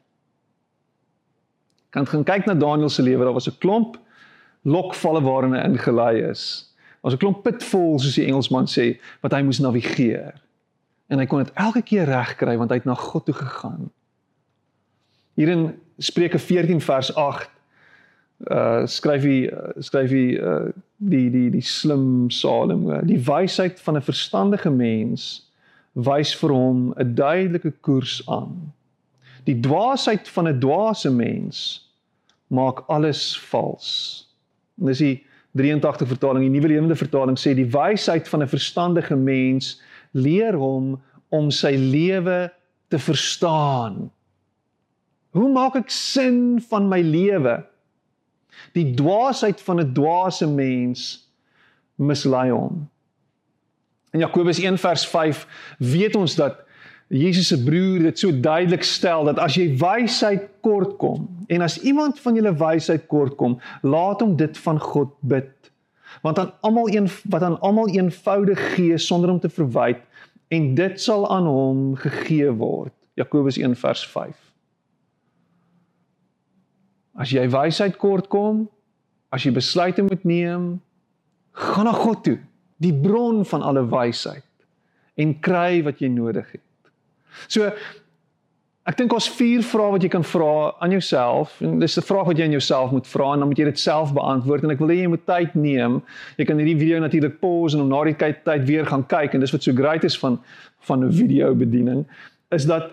Kan 1.89 2.05
gaan 2.05 2.27
kyk 2.27 2.45
na 2.45 2.53
Daniël 2.53 2.91
se 2.93 3.01
lewe, 3.01 3.25
daar 3.25 3.33
was 3.33 3.49
'n 3.49 3.57
klomp 3.57 3.97
lokvalle 4.61 5.21
waarin 5.25 5.53
hy 5.53 5.63
ingelei 5.65 6.21
is. 6.29 6.73
Daar 7.01 7.09
was 7.09 7.13
'n 7.13 7.23
klomp 7.23 7.43
pitfalls 7.43 8.03
soos 8.03 8.15
die 8.15 8.25
Engelsman 8.25 8.67
sê 8.67 9.01
wat 9.21 9.31
hy 9.31 9.41
moes 9.41 9.59
navigeer. 9.59 10.33
En 11.07 11.19
hy 11.19 11.25
kon 11.25 11.43
dit 11.43 11.53
elke 11.53 11.81
keer 11.81 12.05
regkry 12.05 12.57
want 12.57 12.69
hy 12.69 12.75
het 12.75 12.85
na 12.85 12.93
God 12.93 13.25
toe 13.25 13.33
gegaan. 13.33 13.91
Hier 15.33 15.49
in 15.49 15.79
Spreuke 15.97 16.39
14 16.39 16.81
vers 16.81 17.15
8 17.15 17.54
uh 18.51 18.83
skryf 18.85 19.23
hy 19.23 19.37
skryf 19.79 20.11
hy 20.11 20.25
uh 20.37 20.71
die 20.97 21.29
die 21.29 21.49
die 21.49 21.63
slim 21.63 22.29
Salomo 22.29 23.01
die 23.07 23.19
wysheid 23.19 23.79
van 23.79 23.97
'n 23.97 24.01
verstandige 24.01 24.69
mens 24.69 25.45
wys 25.95 26.33
vir 26.35 26.51
hom 26.51 26.93
'n 26.99 27.15
duidelike 27.15 27.71
koers 27.81 28.21
aan. 28.27 28.73
Die 29.45 29.59
dwaasheid 29.59 30.27
van 30.27 30.47
'n 30.47 30.59
dwaase 30.59 31.11
mens 31.11 31.89
maak 32.47 32.83
alles 32.87 33.37
vals. 33.49 34.27
En 34.79 34.85
dis 34.85 34.97
die 34.97 35.23
83 35.55 36.07
vertaling 36.07 36.43
die 36.43 36.51
nuwe 36.51 36.67
lewende 36.67 36.95
vertaling 36.95 37.37
sê 37.39 37.55
die 37.55 37.71
wysheid 37.71 38.27
van 38.27 38.41
'n 38.43 38.47
verstandige 38.47 39.15
mens 39.15 39.81
leer 40.11 40.53
hom 40.53 41.01
om 41.29 41.51
sy 41.51 41.75
lewe 41.75 42.51
te 42.87 42.99
verstaan. 42.99 44.11
Hoe 45.31 45.49
maak 45.51 45.75
ek 45.75 45.89
sin 45.89 46.61
van 46.69 46.87
my 46.87 47.01
lewe 47.01 47.63
Die 48.73 48.93
dwaasheid 48.93 49.61
van 49.61 49.79
'n 49.79 49.93
dwaase 49.93 50.47
mens 50.47 51.29
mislei 51.95 52.51
hom. 52.51 52.89
In 54.11 54.19
Jakobus 54.19 54.59
1 54.59 54.77
vers 54.77 55.07
5 55.07 55.47
weet 55.79 56.15
ons 56.15 56.35
dat 56.35 56.63
Jesus 57.07 57.47
se 57.47 57.63
broer 57.63 57.99
dit 57.99 58.19
so 58.19 58.39
duidelik 58.39 58.83
stel 58.83 59.27
dat 59.27 59.39
as 59.39 59.57
jy 59.59 59.67
wysheid 59.77 60.47
kortkom 60.65 61.27
en 61.47 61.61
as 61.61 61.77
iemand 61.85 62.19
van 62.19 62.35
julle 62.35 62.55
wysheid 62.57 63.05
kortkom, 63.07 63.59
laat 63.81 64.23
hom 64.23 64.35
dit 64.35 64.57
van 64.57 64.79
God 64.79 65.13
bid. 65.19 65.51
Want 66.21 66.39
aan 66.39 66.53
almal 66.61 66.89
een 66.89 67.09
wat 67.29 67.43
aan 67.43 67.59
almal 67.59 67.89
eenvoudig 67.89 68.61
gee 68.73 68.97
sonder 68.97 69.29
om 69.29 69.39
te 69.39 69.49
verwyd 69.49 70.01
en 70.47 70.73
dit 70.75 71.01
sal 71.01 71.29
aan 71.29 71.45
hom 71.45 71.95
gegee 71.95 72.49
word. 72.51 72.93
Jakobus 73.13 73.57
1 73.57 73.75
vers 73.75 74.07
5. 74.07 74.44
As 77.15 77.31
jy 77.31 77.45
wysheid 77.47 77.97
kort 77.97 78.27
kom, 78.31 78.65
as 79.31 79.45
jy 79.45 79.53
besluite 79.55 80.03
moet 80.03 80.23
neem, 80.27 80.75
gaan 81.55 81.87
na 81.87 81.93
God 81.95 82.23
toe, 82.25 82.39
die 82.83 82.93
bron 82.93 83.45
van 83.47 83.63
alle 83.63 83.85
wysheid 83.87 84.43
en 85.15 85.37
kry 85.39 85.79
wat 85.85 86.01
jy 86.03 86.09
nodig 86.11 86.49
het. 86.57 86.63
So 87.47 87.69
ek 88.85 88.99
dink 88.99 89.15
ons 89.15 89.29
vier 89.37 89.63
vrae 89.65 89.93
wat 89.95 90.03
jy 90.03 90.11
kan 90.13 90.25
vra 90.27 90.75
aan 90.83 90.93
jouself 90.93 91.55
en 91.63 91.79
dis 91.79 91.97
'n 91.97 92.05
vraag 92.05 92.27
wat 92.27 92.37
jy 92.37 92.45
aan 92.45 92.57
jouself 92.57 92.91
moet 92.91 93.07
vra 93.07 93.33
en 93.33 93.39
dan 93.39 93.47
moet 93.49 93.57
jy 93.57 93.65
dit 93.65 93.79
self 93.79 94.13
beantwoord 94.13 94.63
en 94.63 94.71
ek 94.71 94.79
wil 94.79 94.91
hê 94.93 94.99
jy 95.01 95.07
moet 95.07 95.25
tyd 95.25 95.55
neem. 95.55 96.03
Jy 96.37 96.45
kan 96.45 96.57
hierdie 96.57 96.77
video 96.77 96.99
natuurlik 96.99 97.39
pause 97.39 97.75
en 97.75 97.81
om 97.83 97.89
na 97.89 98.03
die 98.03 98.15
tyd 98.15 98.67
weer 98.67 98.85
gaan 98.85 99.07
kyk 99.07 99.33
en 99.33 99.39
dis 99.39 99.51
wat 99.51 99.63
so 99.63 99.73
great 99.73 100.03
is 100.03 100.17
van 100.17 100.39
van 100.81 101.03
'n 101.03 101.11
video 101.11 101.55
bediening 101.55 102.05
is 102.51 102.65
dat 102.65 102.91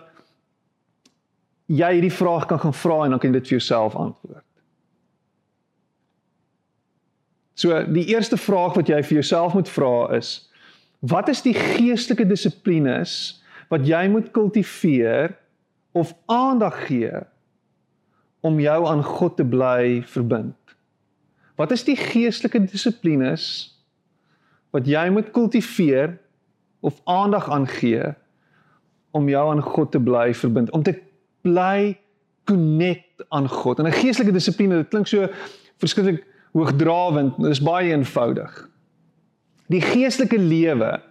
jy 1.71 1.91
hierdie 1.97 2.13
vraag 2.13 2.47
kan 2.49 2.59
gaan 2.59 2.75
vra 2.75 3.03
en 3.03 3.15
dan 3.15 3.19
kan 3.19 3.31
jy 3.31 3.39
dit 3.39 3.47
vir 3.47 3.57
jouself 3.57 3.95
antwoord. 3.95 4.43
So 7.53 7.83
die 7.85 8.05
eerste 8.11 8.37
vraag 8.37 8.75
wat 8.75 8.89
jy 8.89 8.99
vir 9.03 9.19
jouself 9.21 9.53
moet 9.53 9.69
vra 9.69 10.09
is 10.17 10.35
wat 11.03 11.29
is 11.29 11.43
die 11.43 11.55
geestelike 11.55 12.25
dissiplines 12.27 13.43
wat 13.71 13.85
jy 13.87 14.07
moet 14.11 14.31
kultiveer 14.35 15.35
of 15.93 16.13
aandag 16.31 16.85
gee 16.87 17.21
om 18.43 18.59
jou 18.59 18.79
aan 18.87 19.03
God 19.03 19.37
te 19.37 19.45
bly 19.47 20.01
verbind? 20.07 20.57
Wat 21.55 21.71
is 21.71 21.85
die 21.87 21.95
geestelike 21.99 22.63
dissiplines 22.65 23.45
wat 24.73 24.89
jy 24.89 25.05
moet 25.13 25.31
kultiveer 25.35 26.17
of 26.81 26.99
aandag 27.05 27.49
aan 27.53 27.67
gee 27.69 28.09
om 29.13 29.29
jou 29.29 29.43
aan 29.51 29.61
God 29.61 29.91
te 29.93 30.01
bly 30.01 30.33
verbind? 30.33 30.71
Om 30.73 30.83
te 30.83 30.97
bly 31.43 31.97
connect 32.49 33.23
aan 33.29 33.49
God. 33.49 33.79
En 33.79 33.87
'n 33.87 33.99
geestelike 34.01 34.31
dissipline, 34.31 34.75
dit 34.75 34.89
klink 34.89 35.07
so 35.07 35.27
verskriklik 35.77 36.23
hoogdrawend, 36.53 37.37
dit 37.37 37.51
is 37.51 37.61
baie 37.61 37.91
eenvoudig. 37.91 38.69
Die 39.71 39.81
geestelike 39.81 40.37
lewe 40.37 41.01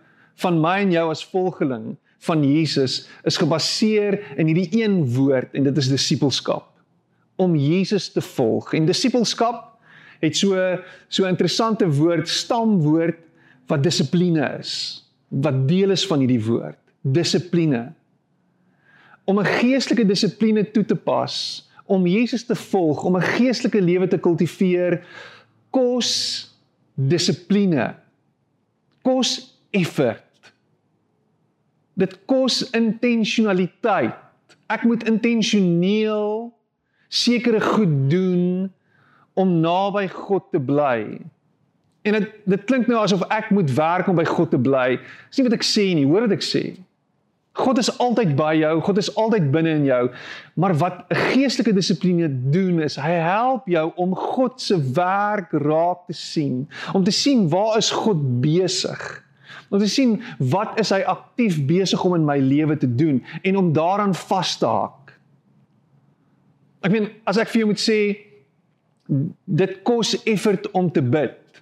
van 0.43 0.61
my 0.61 0.79
en 0.85 0.93
jou 0.95 1.11
as 1.11 1.25
volgeling 1.25 1.97
van 2.23 2.45
Jesus 2.47 3.09
is 3.27 3.37
gebaseer 3.41 4.21
in 4.39 4.47
hierdie 4.47 4.83
een 4.83 5.03
woord 5.15 5.55
en 5.55 5.67
dit 5.67 5.77
is 5.77 5.91
disippelskap. 5.91 6.69
Om 7.37 7.57
Jesus 7.57 8.13
te 8.13 8.21
volg. 8.21 8.75
En 8.75 8.87
disippelskap 8.87 9.73
het 10.23 10.37
so 10.39 10.79
so 11.09 11.27
interessante 11.27 11.89
woord, 11.91 12.29
stamwoord 12.29 13.19
wat 13.67 13.83
dissipline 13.83 14.59
is. 14.61 15.03
Wat 15.29 15.67
deel 15.69 15.91
is 15.91 16.07
van 16.07 16.23
hierdie 16.23 16.43
woord, 16.45 16.79
dissipline 17.03 17.93
om 19.33 19.41
'n 19.41 19.55
geestelike 19.61 20.07
dissipline 20.07 20.71
toe 20.71 20.85
te 20.85 20.97
pas, 20.97 21.35
om 21.85 22.07
Jesus 22.07 22.45
te 22.45 22.55
volg, 22.55 23.05
om 23.05 23.17
'n 23.17 23.31
geestelike 23.37 23.81
lewe 23.81 24.09
te 24.09 24.19
kultiveer, 24.19 25.01
kos 25.71 26.11
dissipline. 26.95 27.95
Kos 29.03 29.59
effort. 29.71 30.53
Dit 31.95 32.19
kos 32.25 32.71
intentionaliteit. 32.71 34.15
Ek 34.67 34.83
moet 34.83 35.05
intentioneel 35.09 36.53
sekere 37.09 37.61
goed 37.61 38.11
doen 38.11 38.73
om 39.33 39.61
naby 39.61 40.09
God 40.09 40.45
te 40.51 40.61
bly. 40.61 41.21
En 42.03 42.13
dit 42.13 42.31
dit 42.45 42.65
klink 42.65 42.87
nou 42.87 43.01
asof 43.01 43.23
ek 43.29 43.51
moet 43.51 43.75
werk 43.75 44.09
om 44.09 44.17
by 44.17 44.25
God 44.25 44.51
te 44.51 44.59
bly. 44.59 44.97
Dis 45.29 45.39
nie 45.39 45.49
wat 45.49 45.59
ek 45.59 45.67
sê 45.67 45.85
nie, 45.95 46.07
hoor 46.09 46.27
wat 46.27 46.37
ek 46.39 46.47
sê. 46.47 46.65
God 47.53 47.79
is 47.79 47.91
altyd 48.01 48.33
by 48.37 48.55
jou, 48.57 48.81
God 48.81 48.99
is 49.03 49.11
altyd 49.21 49.51
binne 49.53 49.75
in 49.77 49.85
jou. 49.85 50.07
Maar 50.57 50.75
wat 50.81 51.05
'n 51.09 51.17
geestelike 51.33 51.75
dissipline 51.77 52.29
doen 52.51 52.81
is, 52.81 52.97
hy 52.97 53.11
help 53.21 53.67
jou 53.69 53.93
om 53.97 54.15
God 54.17 54.61
se 54.61 54.77
werk 54.93 55.53
raak 55.53 56.07
te 56.07 56.13
sien, 56.13 56.69
om 56.93 57.05
te 57.05 57.11
sien 57.11 57.49
waar 57.49 57.77
is 57.77 57.91
God 57.91 58.41
besig? 58.41 59.25
Om 59.69 59.79
te 59.79 59.89
sien 59.89 60.23
wat 60.39 60.81
is 60.81 60.91
hy 60.91 61.01
aktief 61.01 61.65
besig 61.67 62.05
om 62.05 62.15
in 62.15 62.25
my 62.25 62.39
lewe 62.39 62.77
te 62.77 62.95
doen 62.95 63.25
en 63.43 63.57
om 63.57 63.73
daaraan 63.73 64.15
vas 64.15 64.59
te 64.59 64.67
haak. 64.67 65.13
Ek 66.81 66.91
meen, 66.91 67.09
as 67.25 67.37
ek 67.37 67.49
vir 67.49 67.59
jou 67.59 67.67
moet 67.67 67.81
sê 67.81 68.17
dit 69.45 69.83
kos 69.83 70.17
effort 70.25 70.71
om 70.71 70.91
te 70.91 71.03
bid 71.03 71.62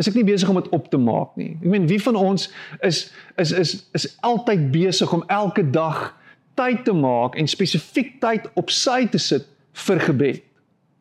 is 0.00 0.08
ek 0.08 0.16
nie 0.16 0.26
besig 0.26 0.48
om 0.48 0.58
dit 0.60 0.70
op 0.72 0.88
te 0.90 0.98
maak 1.00 1.36
nie. 1.36 1.52
Ek 1.60 1.68
meen 1.74 1.86
wie 1.90 2.00
van 2.02 2.16
ons 2.18 2.48
is 2.80 3.04
is 3.40 3.52
is 3.52 3.74
is 3.96 4.08
altyd 4.20 4.70
besig 4.74 5.12
om 5.12 5.24
elke 5.28 5.64
dag 5.70 6.10
tyd 6.58 6.84
te 6.84 6.94
maak 6.96 7.36
en 7.38 7.48
spesifiek 7.48 8.18
tyd 8.20 8.48
op 8.58 8.70
sy 8.70 9.04
te 9.10 9.20
sit 9.20 9.46
vir 9.86 10.00
gebed. 10.08 10.42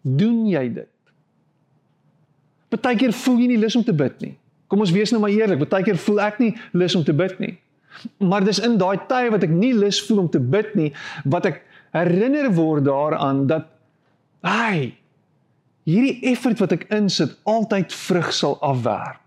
Doen 0.02 0.46
jy 0.50 0.68
dit? 0.82 0.90
Partykeer 2.72 3.14
voel 3.24 3.42
jy 3.44 3.50
nie 3.52 3.60
lus 3.60 3.76
om 3.76 3.84
te 3.84 3.96
bid 3.96 4.22
nie. 4.24 4.36
Kom 4.72 4.80
ons 4.84 4.94
wees 4.96 5.12
nou 5.12 5.20
maar 5.20 5.34
eerlik, 5.34 5.60
partykeer 5.60 6.00
voel 6.00 6.22
ek 6.24 6.40
nie 6.40 6.54
lus 6.72 6.96
om 6.96 7.04
te 7.04 7.16
bid 7.16 7.36
nie. 7.44 7.56
Maar 8.24 8.46
dis 8.48 8.62
in 8.64 8.78
daai 8.80 9.04
tye 9.10 9.32
wat 9.34 9.44
ek 9.44 9.52
nie 9.52 9.74
lus 9.76 10.00
voel 10.08 10.24
om 10.24 10.30
te 10.32 10.40
bid 10.40 10.72
nie, 10.80 10.92
wat 11.28 11.50
ek 11.50 11.60
herinner 11.92 12.48
word 12.56 12.88
daaraan 12.88 13.44
dat 13.50 13.68
hy 14.48 14.94
hierdie 15.92 16.32
effort 16.32 16.60
wat 16.62 16.76
ek 16.76 16.88
insit 16.96 17.34
altyd 17.50 17.94
vrug 17.94 18.30
sal 18.36 18.58
afwerp. 18.66 19.20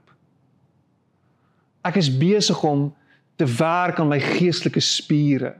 Ek 1.84 1.98
is 2.00 2.08
besig 2.08 2.62
om 2.64 2.88
te 3.36 3.46
werk 3.58 3.98
aan 4.00 4.08
my 4.08 4.20
geestelike 4.22 4.80
spiere, 4.80 5.54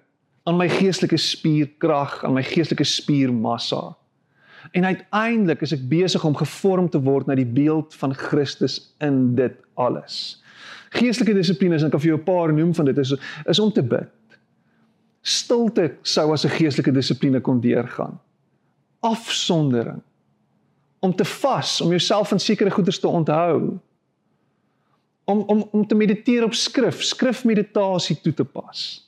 aan 0.49 0.57
my 0.61 0.69
geestelike 0.71 1.19
spierkrag, 1.21 2.23
aan 2.25 2.37
my 2.37 2.45
geestelike 2.47 2.87
spiermassa. 2.89 3.83
En 4.73 4.87
uiteindelik 4.89 5.61
is 5.67 5.75
ek 5.77 5.85
besig 5.91 6.25
om 6.25 6.37
gevorm 6.37 6.89
te 6.89 7.01
word 7.05 7.29
na 7.29 7.37
die 7.37 7.49
beeld 7.49 7.95
van 8.01 8.15
Christus 8.17 8.79
in 9.05 9.35
dit 9.37 9.57
alles. 9.81 10.41
Geestelike 10.95 11.35
dissiplines, 11.37 11.85
ek 11.85 11.93
kan 11.93 12.01
vir 12.01 12.15
jou 12.15 12.19
'n 12.19 12.25
paar 12.25 12.53
noem 12.53 12.73
van 12.75 12.87
dit 12.87 12.99
is 12.99 13.15
is 13.47 13.61
om 13.61 13.73
te 13.73 13.83
bid. 13.83 14.09
Stilte 15.23 15.97
sou 16.03 16.33
as 16.33 16.45
'n 16.45 16.57
geestelike 16.57 16.93
dissipline 16.93 17.41
kon 17.41 17.61
deurgaan. 17.61 18.21
Afsondering 19.01 20.03
om 21.05 21.13
te 21.15 21.25
vas, 21.29 21.79
om 21.85 21.93
jouself 21.93 22.33
van 22.33 22.41
sekere 22.41 22.73
goeders 22.73 23.01
te 23.01 23.09
onthou. 23.09 23.77
Om 25.25 25.41
om 25.53 25.65
om 25.73 25.87
te 25.87 25.95
mediteer 25.95 26.45
op 26.45 26.55
skrif, 26.57 27.03
skrifmeditasie 27.03 28.21
toe 28.25 28.33
te 28.35 28.45
pas. 28.45 29.05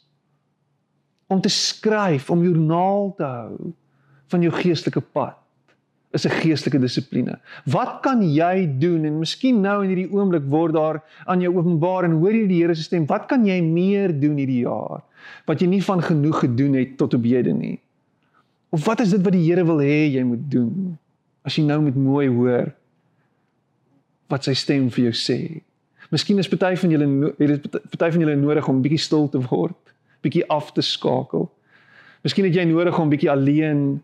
om 1.26 1.40
te 1.42 1.50
skryf, 1.50 2.30
om 2.30 2.44
joernaal 2.44 3.10
te 3.18 3.26
hou 3.26 3.72
van 4.30 4.42
jou 4.42 4.52
geestelike 4.54 5.02
pad 5.14 5.34
is 6.14 6.24
'n 6.24 6.38
geestelike 6.40 6.78
dissipline. 6.80 7.38
Wat 7.66 8.00
kan 8.02 8.22
jy 8.22 8.78
doen 8.78 9.04
en 9.04 9.18
miskien 9.18 9.60
nou 9.60 9.82
in 9.82 9.90
hierdie 9.90 10.12
oomblik 10.12 10.46
word 10.48 10.72
daar 10.72 11.02
aan 11.26 11.40
jou 11.40 11.56
openbaar 11.56 12.04
en 12.04 12.12
hoor 12.12 12.32
jy 12.32 12.46
die 12.46 12.62
Here 12.62 12.74
se 12.74 12.82
stem, 12.82 13.06
wat 13.06 13.26
kan 13.26 13.44
jy 13.44 13.60
meer 13.60 14.20
doen 14.20 14.36
hierdie 14.36 14.62
jaar 14.62 15.02
wat 15.46 15.60
jy 15.60 15.66
nie 15.66 15.82
van 15.82 16.02
genoeg 16.02 16.40
gedoen 16.40 16.74
het 16.74 16.96
tot 16.96 17.14
op 17.14 17.22
hede 17.22 17.52
nie? 17.52 17.80
Of 18.70 18.84
wat 18.86 19.00
is 19.00 19.10
dit 19.10 19.22
wat 19.22 19.32
die 19.32 19.44
Here 19.50 19.64
wil 19.64 19.78
hê 19.78 20.12
jy 20.14 20.22
moet 20.22 20.50
doen? 20.50 20.98
As 21.46 21.56
jy 21.56 21.64
nou 21.64 21.80
met 21.84 21.96
mooi 21.96 22.26
hoor 22.28 22.72
wat 24.32 24.46
sy 24.48 24.56
stem 24.58 24.88
vir 24.90 25.08
jou 25.08 25.14
sê. 25.14 25.38
Miskien 26.10 26.38
is 26.42 26.50
party 26.50 26.74
van 26.78 26.90
julle 26.90 27.06
het 27.38 27.62
dit 27.62 27.76
party 27.92 28.10
van 28.14 28.24
julle 28.24 28.36
nodig 28.38 28.68
om 28.70 28.82
bietjie 28.82 29.02
stil 29.02 29.28
te 29.30 29.40
word, 29.50 29.78
bietjie 30.26 30.44
af 30.50 30.72
te 30.74 30.82
skakel. 30.82 31.46
Miskien 32.26 32.46
het 32.48 32.58
jy 32.58 32.66
nodig 32.66 32.98
om 32.98 33.10
bietjie 33.10 33.30
alleen 33.30 34.00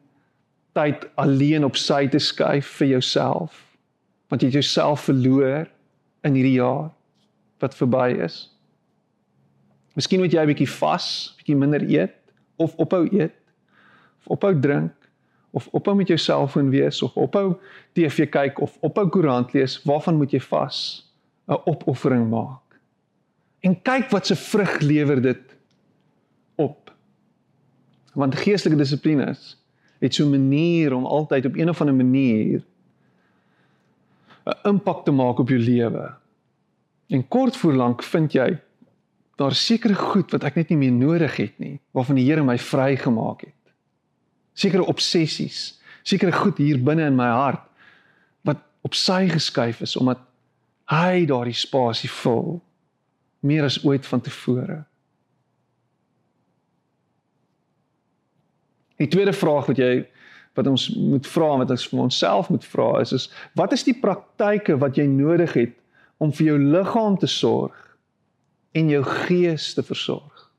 tyd 0.78 1.04
alleen 1.20 1.66
op 1.66 1.76
sy 1.76 2.06
te 2.08 2.20
skuif 2.22 2.78
vir 2.78 2.94
jouself 2.96 3.58
want 4.32 4.40
jy 4.40 4.49
het 4.49 4.62
jouself 4.62 5.02
verloor 5.04 5.66
in 6.25 6.37
hierdie 6.38 6.54
jaar 6.56 6.87
wat 7.61 7.75
verby 7.76 8.14
is. 8.25 8.46
Miskien 9.92 10.22
moet 10.22 10.32
jy 10.32 10.40
'n 10.40 10.49
bietjie 10.49 10.70
vas, 10.80 11.34
bietjie 11.37 11.56
minder 11.56 11.82
eet 11.84 12.16
of 12.56 12.72
ophou 12.80 13.04
eet 13.12 13.34
of 14.25 14.38
ophou 14.38 14.54
drink 14.56 14.94
of 15.52 15.68
ophou 15.76 15.94
met 15.97 16.09
jou 16.09 16.18
selfoon 16.18 16.71
wees 16.73 17.02
of 17.04 17.16
ophou 17.21 17.54
TV 17.92 18.28
kyk 18.28 18.61
of 18.64 18.76
ophou 18.80 19.06
koerant 19.12 19.52
lees. 19.52 19.78
Waarvan 19.85 20.16
moet 20.16 20.32
jy 20.32 20.40
vas? 20.40 21.09
'n 21.49 21.61
Opoffering 21.64 22.28
maak. 22.30 22.78
En 23.61 23.76
kyk 23.82 24.11
wat 24.11 24.26
se 24.26 24.37
vrug 24.37 24.80
lewer 24.80 25.23
dit 25.23 25.56
op. 26.54 26.92
Want 28.14 28.35
geestelike 28.35 28.78
dissipline 28.78 29.30
is 29.30 29.56
het 30.02 30.14
so 30.14 30.25
'n 30.25 30.30
manier 30.30 30.92
om 30.92 31.06
altyd 31.06 31.47
op 31.47 31.56
een 31.56 31.68
of 31.68 31.80
ander 31.80 31.94
manier 31.94 32.62
'n 34.44 34.68
impak 34.68 35.04
te 35.04 35.11
maak 35.11 35.38
op 35.38 35.49
jou 35.49 35.61
lewe. 35.61 36.14
En 37.09 37.28
kort 37.28 37.56
voor 37.56 37.73
lank 37.73 38.02
vind 38.02 38.32
jy 38.32 38.59
daar 39.37 39.54
sekere 39.54 39.94
goed 39.94 40.30
wat 40.30 40.44
ek 40.44 40.54
net 40.54 40.68
nie 40.68 40.78
meer 40.78 40.92
nodig 40.92 41.37
het 41.37 41.59
nie, 41.59 41.80
waarvan 41.90 42.14
die 42.14 42.25
Here 42.25 42.44
my 42.44 42.59
vrygemaak 42.59 43.40
het. 43.40 43.62
Sekere 44.54 44.85
obsessies, 44.85 45.80
sekere 46.02 46.32
goed 46.32 46.59
hier 46.61 46.80
binne 46.82 47.06
in 47.09 47.16
my 47.16 47.30
hart 47.32 47.64
wat 48.47 48.61
op 48.85 48.94
sy 48.99 49.26
geskuif 49.30 49.80
is 49.85 49.97
omdat 49.97 50.21
hy 50.92 51.25
daardie 51.28 51.56
spasie 51.56 52.11
vul 52.11 52.59
meer 53.47 53.64
as 53.64 53.80
ooit 53.85 54.06
vantevore. 54.06 54.82
Die 59.02 59.09
tweede 59.11 59.32
vraag 59.32 59.71
wat 59.71 59.80
jy 59.80 59.92
wat 60.54 60.68
ons 60.68 60.88
moet 60.94 61.26
vra 61.26 61.54
wat 61.62 61.71
ons 61.73 61.87
vir 61.88 62.02
onsself 62.04 62.50
moet 62.52 62.64
vra 62.68 62.88
is 63.00 63.14
is 63.16 63.30
wat 63.59 63.73
is 63.73 63.87
die 63.87 63.97
praktyke 63.97 64.76
wat 64.82 64.99
jy 65.00 65.06
nodig 65.09 65.54
het 65.56 65.73
om 66.23 66.32
vir 66.32 66.52
jou 66.52 66.59
liggaam 66.61 67.16
te 67.18 67.26
sorg 67.26 67.78
en 68.76 68.88
jou 68.88 69.02
gees 69.04 69.73
te 69.75 69.82
versorg? 69.82 70.50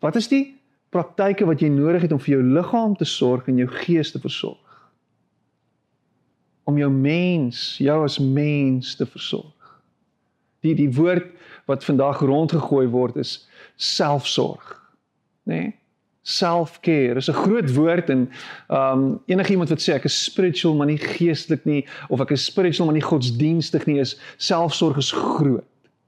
Wat 0.00 0.16
is 0.16 0.28
die 0.28 0.55
praktyke 0.96 1.46
wat 1.48 1.60
jy 1.60 1.68
nodig 1.72 2.06
het 2.06 2.14
om 2.14 2.20
vir 2.22 2.38
jou 2.38 2.42
liggaam 2.56 2.96
te 2.96 3.08
sorg 3.08 3.48
en 3.50 3.60
jou 3.60 3.68
gees 3.84 4.12
te 4.14 4.20
versorg? 4.22 4.62
Om 6.66 6.78
jou 6.80 6.90
mens, 6.90 7.76
jou 7.78 7.98
as 8.04 8.18
mens 8.18 8.96
te 8.98 9.06
versorg. 9.06 9.52
Die 10.64 10.74
die 10.74 10.90
woord 10.96 11.28
wat 11.68 11.84
vandag 11.84 12.22
rondgegooi 12.24 12.86
word 12.90 13.18
is 13.22 13.38
selfsorg, 13.76 14.72
nê? 15.44 15.60
Nee? 15.60 15.74
self-care. 16.26 17.16
Is 17.16 17.28
'n 17.28 17.32
groot 17.32 17.74
woord 17.74 18.10
en 18.10 18.30
um 18.68 19.22
enigiemand 19.26 19.68
wat 19.68 19.78
sê 19.78 19.94
ek 19.94 20.04
is 20.04 20.24
spiritual 20.24 20.74
maar 20.74 20.86
nie 20.86 20.98
geestelik 20.98 21.64
nie 21.64 21.86
of 22.08 22.20
ek 22.20 22.30
is 22.30 22.44
spiritual 22.44 22.86
maar 22.86 22.98
nie 22.98 23.08
godsdienstig 23.08 23.86
nie 23.86 24.00
is 24.00 24.18
selfsorg 24.36 24.96
is 24.96 25.12
groot. 25.12 25.64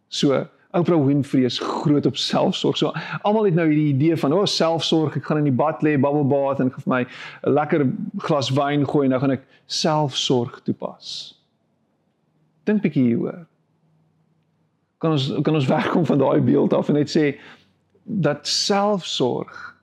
So 0.09 0.49
Oprah 0.77 1.01
Winfrey 1.01 1.45
is 1.45 1.59
groot 1.59 2.07
op 2.07 2.17
selfsorg. 2.17 2.77
So 2.77 2.93
almal 3.23 3.49
het 3.49 3.55
nou 3.57 3.65
hierdie 3.71 3.95
idee 3.95 4.17
van 4.21 4.35
o, 4.37 4.43
oh, 4.43 4.49
selfsorg, 4.49 5.17
ek 5.17 5.25
gaan 5.25 5.41
in 5.41 5.49
die 5.49 5.57
bad 5.57 5.81
lê, 5.87 5.95
bubble 5.97 6.27
bath 6.29 6.61
en 6.61 6.69
ek 6.69 6.77
gaan 6.77 6.85
vir 6.85 6.93
my 6.93 7.03
'n 7.05 7.55
lekker 7.57 7.85
glas 8.27 8.51
wyn 8.53 8.85
gooi 8.85 9.07
en 9.07 9.17
dan 9.17 9.21
gaan 9.21 9.37
ek 9.39 9.47
selfsorg 9.67 10.61
toepas. 10.69 11.35
Dink 12.69 12.83
bietjie 12.83 13.07
hieroor. 13.07 13.47
Kan 15.01 15.17
ons 15.17 15.33
kan 15.43 15.55
ons 15.55 15.71
wegkom 15.77 16.05
van 16.05 16.19
daai 16.19 16.41
beeld 16.41 16.77
af 16.77 16.89
en 16.89 17.01
net 17.01 17.09
sê 17.09 17.39
dat 18.05 18.47
selfsorg 18.47 19.75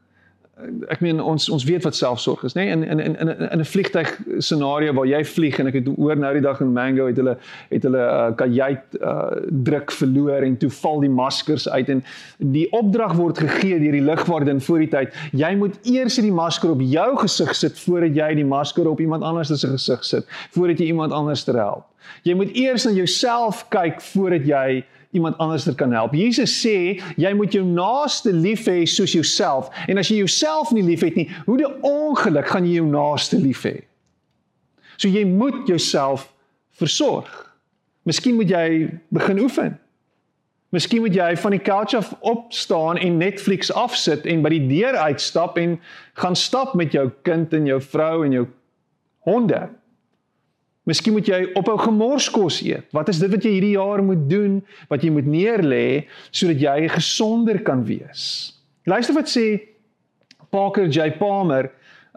ek 0.87 1.01
meen 1.03 1.17
ons 1.19 1.49
ons 1.51 1.63
weet 1.67 1.83
wat 1.83 1.97
selfsorg 1.97 2.45
is 2.47 2.53
nê 2.55 2.63
nee? 2.63 2.71
in 2.71 2.83
in 2.87 2.99
in 3.03 3.15
in 3.19 3.49
in 3.51 3.59
'n 3.59 3.67
vliegtyg 3.67 4.11
scenario 4.39 4.93
waar 4.93 5.07
jy 5.07 5.19
vlieg 5.27 5.59
en 5.59 5.67
ek 5.67 5.73
het 5.81 5.87
oor 5.97 6.15
nou 6.15 6.31
die 6.33 6.41
dag 6.41 6.61
in 6.63 6.71
Mango 6.73 7.07
het 7.07 7.17
hulle 7.19 7.35
het 7.69 7.83
hulle 7.83 8.03
uh, 8.03 8.29
kajuit 8.39 8.95
uh, 9.01 9.35
druk 9.67 9.91
verloor 9.91 10.47
en 10.47 10.57
toe 10.57 10.69
val 10.69 11.03
die 11.03 11.09
maskers 11.09 11.67
uit 11.69 11.89
en 11.89 12.03
die 12.37 12.67
opdrag 12.71 13.17
word 13.19 13.37
gegee 13.43 13.79
deur 13.79 13.97
die 13.99 14.05
lugwagdin 14.07 14.61
voor 14.61 14.79
die 14.79 14.91
tyd 14.95 15.19
jy 15.33 15.51
moet 15.59 15.75
eers 15.83 16.15
die 16.15 16.31
masker 16.31 16.71
op 16.71 16.81
jou 16.81 17.09
gesig 17.17 17.55
sit 17.55 17.79
voordat 17.79 18.15
jy 18.15 18.33
die 18.35 18.47
masker 18.47 18.87
op 18.87 18.99
iemand 18.99 19.23
anders 19.23 19.51
se 19.51 19.67
gesig 19.67 20.03
sit 20.03 20.25
voordat 20.55 20.79
jy 20.79 20.87
iemand 20.87 21.11
anders 21.11 21.45
help 21.45 21.83
jy 22.23 22.33
moet 22.33 22.55
eers 22.55 22.85
na 22.85 22.95
jouself 22.95 23.65
kyk 23.69 23.99
voordat 24.13 24.47
jy 24.47 24.85
iemand 25.15 25.37
anders 25.41 25.65
kan 25.79 25.93
help. 25.95 26.13
Jesus 26.13 26.53
sê 26.59 26.99
jy 27.17 27.31
moet 27.37 27.55
jou 27.55 27.63
naaste 27.65 28.33
lief 28.33 28.67
hê 28.69 28.83
soos 28.89 29.15
jouself. 29.15 29.71
En 29.87 29.97
as 30.01 30.11
jy 30.11 30.19
jouself 30.21 30.73
nie 30.75 30.83
liefhet 30.85 31.15
nie, 31.15 31.29
hoe 31.47 31.57
die 31.61 31.71
ongeluk 31.81 32.51
gaan 32.51 32.67
jy 32.67 32.79
jou 32.81 32.89
naaste 32.89 33.39
lief 33.39 33.63
hê? 33.65 33.79
So 34.99 35.09
jy 35.11 35.25
moet 35.27 35.65
jouself 35.67 36.27
versorg. 36.75 37.31
Miskien 38.05 38.37
moet 38.37 38.51
jy 38.51 38.67
begin 39.15 39.41
oefen. 39.41 39.79
Miskien 40.75 41.05
moet 41.05 41.15
jy 41.15 41.31
van 41.39 41.55
die 41.55 41.63
couch 41.63 41.95
af 41.95 42.11
opstaan 42.27 42.99
en 42.99 43.17
Netflix 43.21 43.71
afsit 43.71 44.25
en 44.27 44.43
by 44.43 44.51
die 44.51 44.65
deur 44.67 44.97
uitstap 45.07 45.57
en 45.61 45.77
gaan 46.19 46.35
stap 46.35 46.75
met 46.75 46.93
jou 46.95 47.07
kind 47.27 47.53
en 47.55 47.69
jou 47.69 47.79
vrou 47.81 48.25
en 48.25 48.35
jou 48.35 48.45
honde. 49.29 49.61
Miskien 50.85 51.15
moet 51.17 51.25
jy 51.25 51.39
ophou 51.57 51.77
gemorskos 51.81 52.59
eet. 52.61 52.85
Wat 52.93 53.09
is 53.09 53.19
dit 53.21 53.31
wat 53.33 53.45
jy 53.45 53.55
hierdie 53.55 53.73
jaar 53.73 54.03
moet 54.05 54.27
doen 54.29 54.59
wat 54.91 55.01
jy 55.01 55.09
moet 55.13 55.25
neerlê 55.29 55.85
sodat 56.29 56.61
jy 56.61 56.89
gesonder 56.93 57.61
kan 57.65 57.81
wees? 57.87 58.53
Luister 58.85 59.17
wat 59.17 59.31
sê 59.31 59.47
Parker 60.53 60.85
J 60.85 61.09
Palmer, 61.17 61.71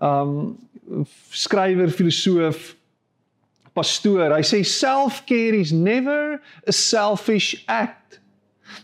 um 0.05 0.59
skrywer, 1.37 1.91
filosoof, 1.93 2.75
pastoor. 3.77 4.33
Hy 4.33 4.45
sê 4.45 4.63
self-care 4.65 5.57
is 5.57 5.73
never 5.73 6.39
a 6.67 6.73
selfish 6.73 7.65
act. 7.69 8.21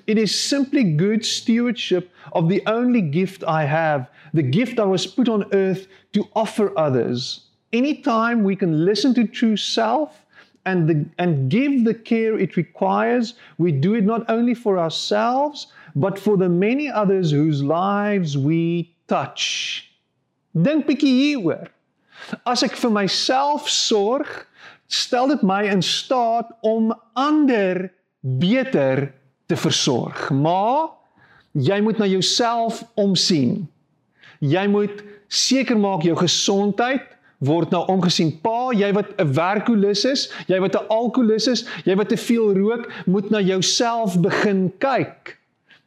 It 0.07 0.19
is 0.19 0.33
simply 0.33 0.83
good 0.97 1.25
stewardship 1.25 2.11
of 2.33 2.49
the 2.49 2.63
only 2.67 3.01
gift 3.01 3.45
I 3.45 3.65
have, 3.65 4.09
the 4.33 4.43
gift 4.43 4.81
I 4.81 4.85
was 4.85 5.07
put 5.07 5.29
on 5.29 5.45
earth 5.53 5.89
to 6.13 6.29
offer 6.35 6.73
others 6.77 7.44
anytime 7.75 8.45
we 8.45 8.57
can 8.57 8.85
listen 8.85 9.13
to 9.15 9.27
true 9.27 9.57
self 9.57 10.25
and, 10.65 10.89
the, 10.89 11.05
and 11.19 11.51
give 11.51 11.85
the 11.85 11.95
care 11.95 12.39
it 12.39 12.57
requires, 12.57 13.35
we 13.59 13.73
do 13.73 13.95
it 13.95 14.05
not 14.05 14.25
only 14.31 14.55
for 14.55 14.79
ourselves, 14.79 15.67
but 15.95 16.19
for 16.19 16.37
the 16.37 16.49
many 16.49 16.89
others 16.89 17.31
whose 17.31 17.63
lives 17.63 18.39
we 18.39 18.95
touch. 19.09 19.91
Dink 20.55 20.87
bietjie 20.87 21.15
hieroor. 21.19 21.69
As 22.47 22.63
ek 22.63 22.79
vir 22.79 22.93
myself 22.95 23.69
sorg, 23.69 24.29
stel 24.89 25.29
dit 25.35 25.43
my 25.43 25.65
in 25.69 25.83
staat 25.83 26.53
om 26.63 26.95
ander 27.19 27.91
beter 28.23 29.11
te 29.51 29.59
versorg. 29.59 30.31
Maar 30.31 30.95
jy 31.59 31.81
moet 31.85 31.99
na 31.99 32.07
jouself 32.09 32.85
omsien. 32.95 33.67
Jy 34.41 34.65
moet 34.71 35.03
seker 35.29 35.77
maak 35.79 36.07
jou 36.07 36.15
gesondheid 36.23 37.14
word 37.45 37.71
nou 37.75 37.85
omgesien. 37.93 38.33
Pa, 38.43 38.73
jy 38.75 38.93
wat 38.97 39.15
'n 39.19 39.33
werkolus 39.35 40.05
is, 40.05 40.33
jy 40.47 40.61
wat 40.61 40.75
'n 40.75 40.89
alkoholus 40.89 41.47
is, 41.47 41.67
jy 41.85 41.97
wat 41.97 42.09
te 42.09 42.17
veel 42.17 42.55
rook, 42.57 42.91
moet 43.07 43.31
na 43.31 43.41
jouself 43.41 44.21
begin 44.21 44.73
kyk. 44.79 45.39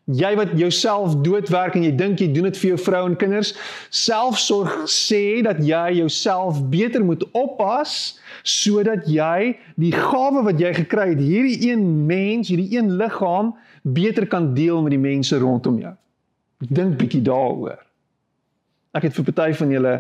Jy 0.08 0.36
wat 0.36 0.54
jouself 0.56 1.17
doodwerk 1.20 1.76
en 1.76 1.84
jy 1.84 1.91
dink 1.91 2.20
jy 2.20 2.30
doen 2.32 2.46
dit 2.48 2.58
vir 2.58 2.70
jou 2.70 2.78
vrou 2.80 3.02
en 3.10 3.15
kinders, 3.20 3.50
selfsorg 3.91 4.88
sê 4.88 5.43
dat 5.43 5.60
jy 5.60 5.98
jouself 6.00 6.62
beter 6.72 7.04
moet 7.04 7.26
oppas 7.36 8.15
sodat 8.43 9.04
jy 9.12 9.58
die 9.76 9.91
gawe 9.91 10.43
wat 10.48 10.60
jy 10.60 10.72
gekry 10.74 11.10
het, 11.10 11.20
hierdie 11.20 11.72
een 11.72 11.84
mens, 12.08 12.48
hierdie 12.48 12.78
een 12.78 12.96
liggaam 12.96 13.52
beter 13.84 14.28
kan 14.28 14.54
deel 14.54 14.80
met 14.82 14.96
die 14.96 15.02
mense 15.02 15.38
rondom 15.43 15.80
jou. 15.80 15.93
Dink 16.63 16.96
bietjie 16.98 17.22
daaroor. 17.22 17.84
Ek 18.96 19.10
het 19.10 19.13
vir 19.13 19.28
party 19.28 19.52
van 19.60 19.76
julle 19.76 19.96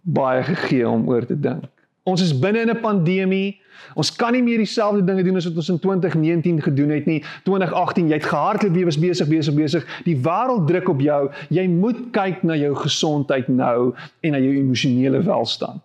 baie 0.00 0.42
gegee 0.42 0.88
om 0.88 1.08
oor 1.08 1.26
te 1.26 1.40
dink. 1.40 1.68
Ons 2.02 2.22
is 2.22 2.32
binne 2.38 2.64
in 2.64 2.70
'n 2.70 2.80
pandemie. 2.80 3.60
Ons 3.94 4.10
kan 4.16 4.32
nie 4.32 4.42
meer 4.42 4.58
dieselfde 4.58 5.04
dinge 5.04 5.22
doen 5.22 5.36
as 5.36 5.44
wat 5.44 5.56
ons 5.56 5.68
in 5.68 5.78
2019 5.78 6.62
gedoen 6.62 6.90
het 6.90 7.06
nie. 7.06 7.24
2018, 7.44 8.08
jy 8.08 8.14
het 8.14 8.24
gehardloop, 8.24 8.74
jy 8.74 8.84
was 8.84 8.98
besig, 8.98 9.28
besig, 9.28 9.54
besig. 9.54 10.02
Die 10.04 10.16
wêreld 10.16 10.66
druk 10.66 10.88
op 10.88 11.00
jou. 11.00 11.30
Jy 11.48 11.66
moet 11.68 12.10
kyk 12.10 12.42
na 12.42 12.56
jou 12.56 12.74
gesondheid 12.74 13.48
nou 13.48 13.94
en 14.20 14.30
na 14.30 14.38
jou 14.38 14.54
emosionele 14.56 15.22
welstand. 15.22 15.82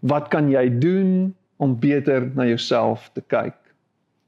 Wat 0.00 0.28
kan 0.28 0.50
jy 0.50 0.78
doen 0.78 1.34
om 1.56 1.78
beter 1.78 2.30
na 2.34 2.44
jouself 2.44 3.10
te 3.12 3.22
kyk? 3.26 3.56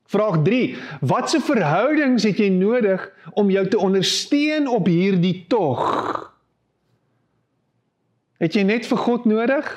Vraag 0.07 0.43
3. 0.43 0.77
Watse 1.01 1.41
verhoudings 1.41 2.23
het 2.23 2.39
jy 2.39 2.49
nodig 2.49 3.13
om 3.35 3.51
jou 3.51 3.67
te 3.69 3.79
ondersteun 3.79 4.69
op 4.69 4.87
hierdie 4.87 5.45
tog? 5.49 6.36
Het 8.43 8.59
jy 8.59 8.65
net 8.69 8.89
vir 8.89 9.01
God 9.01 9.29
nodig? 9.29 9.69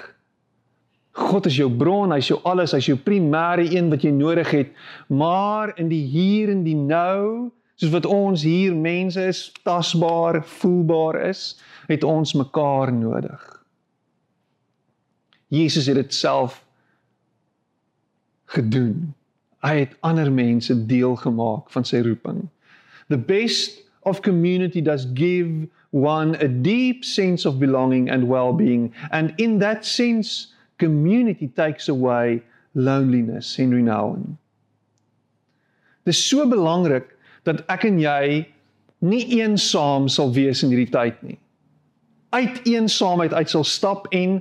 God 1.19 1.47
is 1.49 1.57
jou 1.57 1.69
bron, 1.71 2.11
hy's 2.13 2.29
jou 2.29 2.39
alles, 2.47 2.73
hy's 2.75 2.87
jou 2.91 2.97
primêre 2.99 3.65
een 3.71 3.89
wat 3.91 4.03
jy 4.05 4.11
nodig 4.15 4.51
het. 4.55 4.73
Maar 5.07 5.73
in 5.79 5.89
die 5.91 6.03
hier 6.11 6.51
en 6.53 6.63
die 6.67 6.77
nou, 6.77 7.49
soos 7.79 7.93
wat 7.95 8.07
ons 8.07 8.43
hier 8.43 8.75
mense 8.75 9.23
is, 9.31 9.47
tasbaar, 9.67 10.41
voelbaar 10.59 11.21
is, 11.29 11.53
het 11.89 12.03
ons 12.07 12.35
mekaar 12.37 12.91
nodig. 12.93 13.41
Jesus 15.49 15.87
het 15.89 15.97
dit 15.97 16.13
self 16.13 16.59
gedoen. 18.53 19.13
Hy 19.65 19.73
het 19.81 19.95
ander 20.05 20.29
mense 20.31 20.75
deel 20.87 21.15
gemaak 21.19 21.71
van 21.73 21.87
sy 21.87 22.03
roeping. 22.05 22.45
The 23.09 23.17
best 23.17 23.81
of 24.05 24.21
community 24.21 24.81
does 24.81 25.07
give 25.13 25.67
one 25.91 26.35
a 26.35 26.47
deep 26.47 27.03
sense 27.03 27.45
of 27.45 27.59
belonging 27.59 28.09
and 28.09 28.27
well-being 28.27 28.93
and 29.11 29.33
in 29.37 29.59
that 29.59 29.85
sense 29.85 30.53
community 30.77 31.47
takes 31.47 31.89
away 31.89 32.41
loneliness 32.75 33.55
Henry 33.55 33.81
Nouwen. 33.81 34.37
Dis 36.05 36.21
so 36.21 36.45
belangrik 36.45 37.09
dat 37.43 37.65
ek 37.69 37.85
en 37.89 37.99
jy 37.99 38.45
nie 39.01 39.23
eensaam 39.39 40.09
sal 40.11 40.31
wees 40.35 40.61
in 40.63 40.73
hierdie 40.73 40.91
tyd 40.93 41.17
nie 41.25 41.39
uit 42.29 42.59
eensaamheid 42.63 43.33
uit 43.33 43.49
sal 43.49 43.63
stap 43.63 44.07
en 44.13 44.39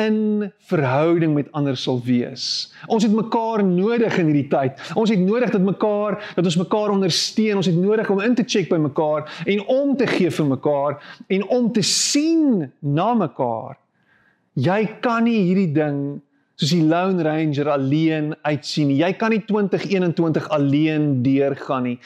in 0.00 0.52
verhouding 0.70 1.34
met 1.34 1.48
ander 1.52 1.76
sal 1.76 2.00
wees. 2.04 2.72
Ons 2.86 3.04
het 3.04 3.12
mekaar 3.12 3.64
nodig 3.64 4.16
in 4.20 4.28
hierdie 4.30 4.48
tyd. 4.52 4.80
Ons 4.94 5.10
het 5.10 5.20
nodig 5.20 5.50
dat 5.50 5.64
mekaar 5.64 6.18
dat 6.36 6.44
ons 6.44 6.56
mekaar 6.60 6.92
ondersteun. 6.94 7.56
Ons 7.56 7.66
het 7.66 7.76
nodig 7.76 8.10
om 8.10 8.20
in 8.20 8.34
te 8.34 8.44
check 8.46 8.68
by 8.70 8.78
mekaar 8.80 9.28
en 9.44 9.64
om 9.66 9.96
te 9.96 10.06
gee 10.06 10.30
vir 10.30 10.50
mekaar 10.52 10.98
en 11.28 11.46
om 11.48 11.70
te 11.72 11.82
sien 11.82 12.70
na 12.78 13.12
mekaar. 13.14 13.78
Jy 14.60 14.80
kan 15.00 15.24
nie 15.24 15.40
hierdie 15.48 15.72
ding 15.72 16.20
soos 16.60 16.74
die 16.74 16.84
Lone 16.84 17.24
Ranger 17.24 17.70
alleen 17.72 18.34
uitsien 18.44 18.90
nie. 18.92 19.00
Jy 19.00 19.14
kan 19.16 19.32
nie 19.32 19.40
2021 19.48 20.48
alleen 20.52 21.22
deurgaan 21.24 21.88
nie. 21.88 21.96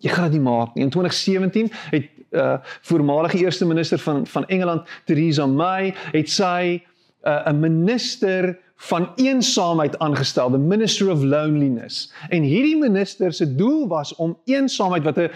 Jy 0.00 0.14
gaan 0.14 0.30
dit 0.30 0.38
nie 0.38 0.46
maak 0.46 0.76
nie. 0.76 0.86
In 0.86 0.92
2017 0.94 1.72
het 1.90 2.19
uh 2.30 2.58
voormalige 2.80 3.38
eerste 3.38 3.66
minister 3.66 3.98
van 3.98 4.26
van 4.26 4.46
Engeland 4.46 4.88
Theresa 5.04 5.46
May 5.46 5.94
het 6.12 6.30
sy 6.30 6.82
uh, 7.22 7.46
'n 7.46 7.60
minister 7.60 8.58
van 8.76 9.12
eensaamheid 9.16 9.98
aangestel, 9.98 10.50
the 10.50 10.58
minister 10.58 11.10
of 11.10 11.22
loneliness. 11.22 12.12
En 12.28 12.42
hierdie 12.42 12.76
minister 12.76 13.32
se 13.32 13.54
doel 13.54 13.88
was 13.88 14.14
om 14.14 14.38
eensaamheid 14.44 15.02
wat 15.02 15.18
'n 15.18 15.30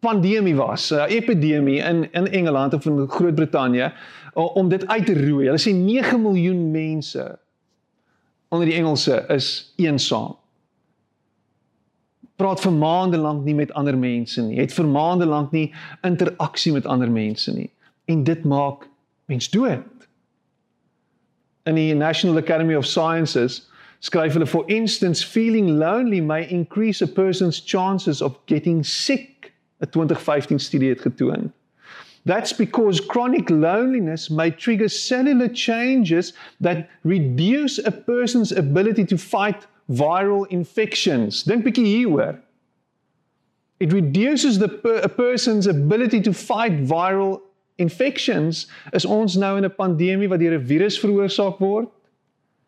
pandemie 0.00 0.56
was, 0.56 0.90
'n 0.90 1.08
epidemie 1.08 1.78
in 1.78 2.12
in 2.12 2.26
Engeland 2.26 2.74
of 2.74 2.86
in 2.86 3.08
Groot-Brittanje 3.08 3.92
om 4.34 4.68
dit 4.68 4.86
uit 4.86 5.06
te 5.06 5.26
roei. 5.26 5.44
Hulle 5.44 5.60
sê 5.60 5.74
9 5.74 6.22
miljoen 6.22 6.70
mense 6.70 7.38
onder 8.48 8.66
die 8.66 8.76
Engelse 8.76 9.24
is 9.28 9.72
eensaam 9.76 10.39
praat 12.40 12.62
vir 12.64 12.72
maande 12.72 13.20
lank 13.20 13.44
nie 13.44 13.54
met 13.54 13.72
ander 13.78 13.98
mense 13.98 14.42
nie. 14.42 14.58
Het 14.60 14.72
vir 14.72 14.88
maande 14.88 15.28
lank 15.28 15.52
nie 15.52 15.68
interaksie 16.06 16.72
met 16.72 16.88
ander 16.88 17.10
mense 17.12 17.52
nie. 17.54 17.68
En 18.10 18.24
dit 18.24 18.44
maak 18.48 18.86
mens 19.30 19.50
dood. 19.52 20.08
In 21.68 21.76
die 21.76 21.92
National 21.94 22.40
Academy 22.40 22.74
of 22.74 22.88
Sciences 22.88 23.66
skryf 24.00 24.34
hulle 24.34 24.48
for 24.48 24.64
instance 24.72 25.22
feeling 25.22 25.76
lonely 25.78 26.20
may 26.24 26.46
increase 26.48 27.04
a 27.04 27.08
person's 27.08 27.60
chances 27.60 28.22
of 28.24 28.38
getting 28.46 28.84
sick. 28.84 29.52
'n 29.80 29.88
2015 29.88 30.58
studie 30.58 30.88
het 30.88 31.00
getoon. 31.00 31.52
That's 32.24 32.52
because 32.52 33.00
chronic 33.00 33.48
loneliness 33.48 34.28
may 34.28 34.50
trigger 34.50 34.88
cellular 34.88 35.48
changes 35.52 36.34
that 36.60 36.88
reduce 37.02 37.78
a 37.86 37.90
person's 37.90 38.52
ability 38.56 39.04
to 39.04 39.16
fight 39.16 39.66
viral 39.90 40.46
infections. 40.48 41.42
Dink 41.42 41.64
bietjie 41.66 41.86
hieroor. 41.86 42.38
It 43.80 43.92
reduces 43.92 44.58
the 44.58 44.68
per, 44.68 45.00
a 45.02 45.08
person's 45.08 45.66
ability 45.66 46.20
to 46.22 46.32
fight 46.32 46.84
viral 46.84 47.40
infections. 47.78 48.66
Is 48.92 49.04
ons 49.04 49.36
nou 49.36 49.56
in 49.56 49.64
'n 49.64 49.74
pandemie 49.74 50.28
wat 50.28 50.38
deur 50.38 50.58
'n 50.58 50.66
virus 50.66 51.00
veroorsaak 51.00 51.58
word? 51.58 51.88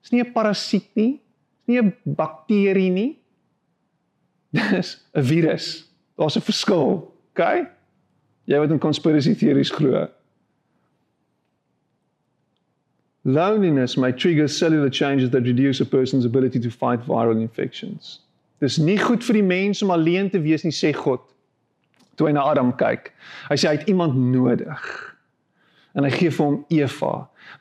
Dis 0.02 0.10
nie 0.10 0.22
'n 0.22 0.32
parasiet 0.32 0.88
nie. 0.94 1.20
Dis 1.60 1.66
nie 1.66 1.78
'n 1.78 1.94
bakterie 2.04 2.90
nie. 2.90 3.18
Dis 4.52 5.04
'n 5.14 5.22
virus. 5.22 5.84
Daar's 6.16 6.36
'n 6.36 6.40
verskil, 6.40 7.12
OK? 7.30 7.68
Jy 8.44 8.58
wat 8.58 8.70
in 8.70 8.78
konspirasie 8.78 9.36
teorieë 9.36 9.74
glo. 9.74 10.08
Loneliness 13.24 13.96
may 13.96 14.10
trigger 14.10 14.48
cellular 14.48 14.90
changes 14.90 15.30
that 15.30 15.42
reduce 15.42 15.80
a 15.80 15.86
person's 15.86 16.24
ability 16.24 16.58
to 16.58 16.70
fight 16.70 17.00
viral 17.06 17.40
infections. 17.40 18.18
Dis 18.58 18.78
nie 18.78 18.98
goed 18.98 19.22
vir 19.22 19.38
die 19.38 19.46
mens 19.46 19.82
om 19.82 19.92
alleen 19.94 20.30
te 20.30 20.40
wees 20.42 20.64
nie, 20.66 20.74
sê 20.74 20.90
God. 20.94 21.22
Toe 22.18 22.28
hy 22.28 22.34
na 22.34 22.42
Adam 22.50 22.72
kyk. 22.78 23.12
Hy 23.46 23.58
sê 23.58 23.70
hy 23.70 23.76
het 23.78 23.88
iemand 23.90 24.18
nodig. 24.18 24.82
En 25.94 26.06
hy 26.06 26.10
gee 26.16 26.32
vir 26.34 26.46
hom 26.48 26.58
Eva. 26.74 27.12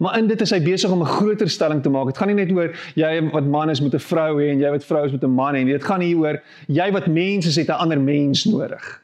Maar 0.01 0.17
in 0.17 0.31
dit 0.31 0.41
is 0.41 0.53
hy 0.55 0.59
besig 0.65 0.91
om 0.93 1.01
'n 1.05 1.13
groter 1.13 1.49
stelling 1.49 1.81
te 1.83 1.89
maak. 1.89 2.09
Dit 2.09 2.17
gaan 2.17 2.33
nie 2.33 2.41
net 2.41 2.51
oor 2.57 2.73
jy 2.95 3.29
wat 3.29 3.45
man 3.45 3.69
is 3.69 3.81
met 3.81 3.93
'n 3.93 3.99
vrou 3.99 4.41
hê 4.41 4.49
en 4.49 4.59
jy 4.59 4.69
wat 4.71 4.83
vrou 4.83 5.05
is 5.05 5.11
met 5.11 5.23
'n 5.23 5.35
man 5.35 5.53
hê 5.53 5.63
nie. 5.63 5.73
Dit 5.77 5.83
gaan 5.83 6.01
hier 6.01 6.17
oor 6.17 6.41
jy 6.67 6.91
wat 6.91 7.07
mens 7.07 7.45
is 7.45 7.55
het 7.55 7.69
'n 7.69 7.81
ander 7.81 7.99
mens 7.99 8.45
nodig. 8.45 9.01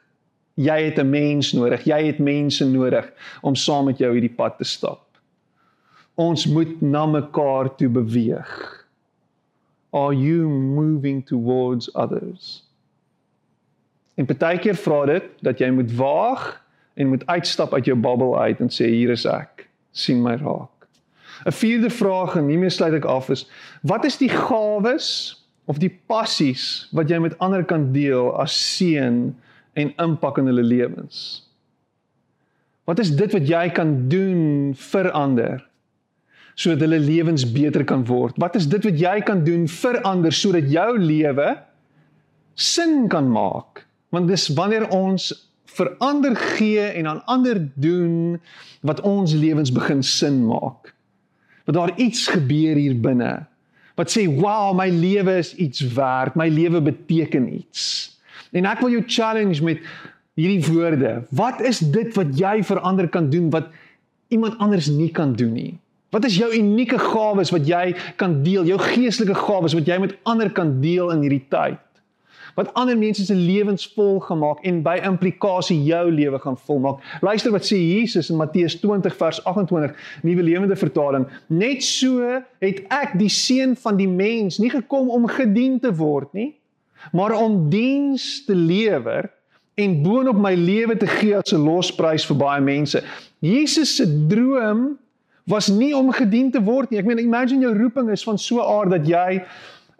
Jy 0.55 0.89
het 0.89 0.97
'n 0.97 1.09
mens 1.09 1.53
nodig. 1.53 1.85
Jy 1.85 2.05
het 2.05 2.19
mense 2.19 2.65
nodig 2.65 3.05
om 3.41 3.55
saam 3.55 3.85
met 3.85 3.97
jou 3.97 4.11
hierdie 4.11 4.35
pad 4.35 4.57
te 4.57 4.63
stap 4.63 5.06
ons 6.17 6.45
moet 6.49 6.81
na 6.81 7.05
mekaar 7.05 7.69
toe 7.77 7.89
beweeg. 7.93 8.53
Are 9.93 10.13
you 10.13 10.49
moving 10.49 11.21
towards 11.25 11.93
others? 11.93 12.63
En 14.17 14.25
baie 14.25 14.57
keer 14.57 14.75
vra 14.81 15.03
dit 15.05 15.27
dat 15.45 15.61
jy 15.61 15.69
moet 15.71 15.93
waag 15.93 16.47
en 16.97 17.11
moet 17.13 17.25
uitstap 17.29 17.73
uit 17.73 17.85
jou 17.85 17.97
bubbel 17.97 18.33
uit 18.39 18.63
en 18.65 18.73
sê 18.73 18.89
hier 18.89 19.13
is 19.13 19.27
ek. 19.29 19.67
sien 19.97 20.21
my 20.21 20.35
raak. 20.37 20.85
'n 21.45 21.51
Vierde 21.51 21.89
vraag 21.89 22.35
en 22.37 22.49
hiermee 22.49 22.69
sluit 22.69 22.93
ek 22.93 23.05
af 23.05 23.29
is 23.29 23.47
wat 23.81 24.05
is 24.05 24.17
die 24.17 24.29
gawes 24.29 25.37
of 25.65 25.77
die 25.81 25.89
passies 25.89 26.87
wat 26.91 27.09
jy 27.09 27.17
met 27.19 27.37
ander 27.39 27.65
kan 27.65 27.91
deel 27.93 28.29
as 28.37 28.53
seën 28.53 29.33
en 29.73 29.93
impak 29.97 30.37
in 30.37 30.45
hulle 30.45 30.63
lewens? 30.63 31.45
Wat 32.85 32.99
is 32.99 33.15
dit 33.15 33.31
wat 33.33 33.47
jy 33.47 33.69
kan 33.69 34.07
doen 34.09 34.73
vir 34.73 35.11
ander 35.11 35.66
sodat 36.57 36.81
hulle 36.85 36.99
lewens 36.99 37.45
beter 37.45 37.85
kan 37.85 38.03
word? 38.07 38.37
Wat 38.41 38.57
is 38.57 38.65
dit 38.69 38.83
wat 38.89 38.99
jy 38.99 39.17
kan 39.25 39.43
doen 39.45 39.67
vir 39.69 40.01
ander 40.09 40.33
sodat 40.33 40.69
jou 40.73 40.89
lewe 40.97 41.53
sin 42.57 43.05
kan 43.11 43.29
maak? 43.29 43.85
Want 44.09 44.31
dis 44.31 44.47
wanneer 44.57 44.87
ons 44.95 45.29
vir 45.77 45.91
ander 46.01 46.33
gee 46.57 46.85
en 46.97 47.09
aan 47.11 47.21
ander 47.29 47.59
doen 47.77 48.39
wat 48.87 49.03
ons 49.05 49.35
lewens 49.37 49.71
begin 49.73 50.01
sin 50.03 50.41
maak. 50.47 50.93
Want 51.67 51.77
daar 51.77 51.93
iets 52.01 52.27
gebeur 52.31 52.79
hier 52.79 52.97
binne 52.97 53.45
wat 53.97 54.13
sê, 54.13 54.27
"Wow, 54.29 54.77
my 54.77 54.89
lewe 54.89 55.37
is 55.37 55.55
iets 55.55 55.81
werd. 55.81 56.35
My 56.35 56.49
lewe 56.49 56.81
beteken 56.81 57.53
iets." 57.53 58.13
En 58.51 58.65
ek 58.65 58.79
wil 58.79 58.89
jou 58.89 59.03
challenge 59.05 59.63
met 59.63 59.79
hierdie 60.35 60.73
woorde. 60.73 61.25
Wat 61.29 61.61
is 61.61 61.79
dit 61.79 62.15
wat 62.15 62.37
jy 62.37 62.63
vir 62.63 62.79
ander 62.79 63.09
kan 63.09 63.29
doen 63.29 63.49
wat 63.49 63.67
iemand 64.27 64.57
anders 64.57 64.87
nie 64.87 65.11
kan 65.11 65.33
doen 65.33 65.53
nie? 65.53 65.79
Wat 66.17 66.25
is 66.25 66.39
jou 66.39 66.49
unieke 66.49 66.97
gawes 66.97 67.51
wat 67.53 67.67
jy 67.69 67.91
kan 68.17 68.39
deel? 68.41 68.65
Jou 68.65 68.79
geestelike 68.81 69.35
gawes 69.37 69.75
wat 69.77 69.85
jy 69.85 69.99
met 70.01 70.15
ander 70.25 70.49
kan 70.49 70.79
deel 70.81 71.11
in 71.13 71.21
hierdie 71.21 71.43
tyd? 71.53 71.83
Wat 72.57 72.71
ander 72.73 72.97
mense 72.97 73.21
se 73.21 73.35
lewens 73.37 73.85
vol 73.93 74.17
gemaak 74.25 74.63
en 74.65 74.79
by 74.81 74.95
implikasie 75.05 75.77
jou 75.85 76.07
lewe 76.09 76.39
gaan 76.41 76.57
volmaak. 76.57 77.05
Luister 77.21 77.53
wat 77.53 77.69
sê 77.69 77.77
Jesus 77.77 78.31
in 78.33 78.41
Matteus 78.41 78.79
20 78.81 79.13
vers 79.19 79.43
28, 79.45 79.93
Nuwe 80.25 80.47
Lewende 80.49 80.79
Vertaling. 80.79 81.27
Net 81.53 81.85
so 81.85 82.25
het 82.65 82.81
ek 82.89 83.13
die 83.21 83.29
seun 83.29 83.77
van 83.77 84.01
die 84.01 84.09
mens 84.09 84.57
nie 84.57 84.73
gekom 84.73 85.13
om 85.13 85.29
gedien 85.29 85.77
te 85.83 85.93
word 85.93 86.33
nie, 86.33 86.55
maar 87.13 87.37
om 87.37 87.67
diens 87.69 88.41
te 88.49 88.57
lewer 88.57 89.29
en 89.77 89.99
boonop 90.01 90.41
my 90.41 90.57
lewe 90.57 90.97
te 90.97 91.05
gee 91.19 91.37
as 91.37 91.53
'n 91.53 91.61
losprys 91.61 92.25
vir 92.25 92.37
baie 92.41 92.61
mense. 92.61 93.03
Jesus 93.37 93.95
se 94.01 94.25
droom 94.27 94.97
was 95.47 95.67
nie 95.71 95.93
om 95.95 96.11
gedien 96.11 96.51
te 96.51 96.59
word 96.63 96.91
nie. 96.91 96.99
Ek 96.99 97.07
meen 97.07 97.21
imagine 97.23 97.63
jou 97.63 97.73
roeping 97.77 98.11
is 98.11 98.23
van 98.27 98.37
so 98.37 98.59
'n 98.59 98.67
aard 98.67 98.91
dat 98.91 99.07
jy 99.07 99.39
'n 99.39 99.45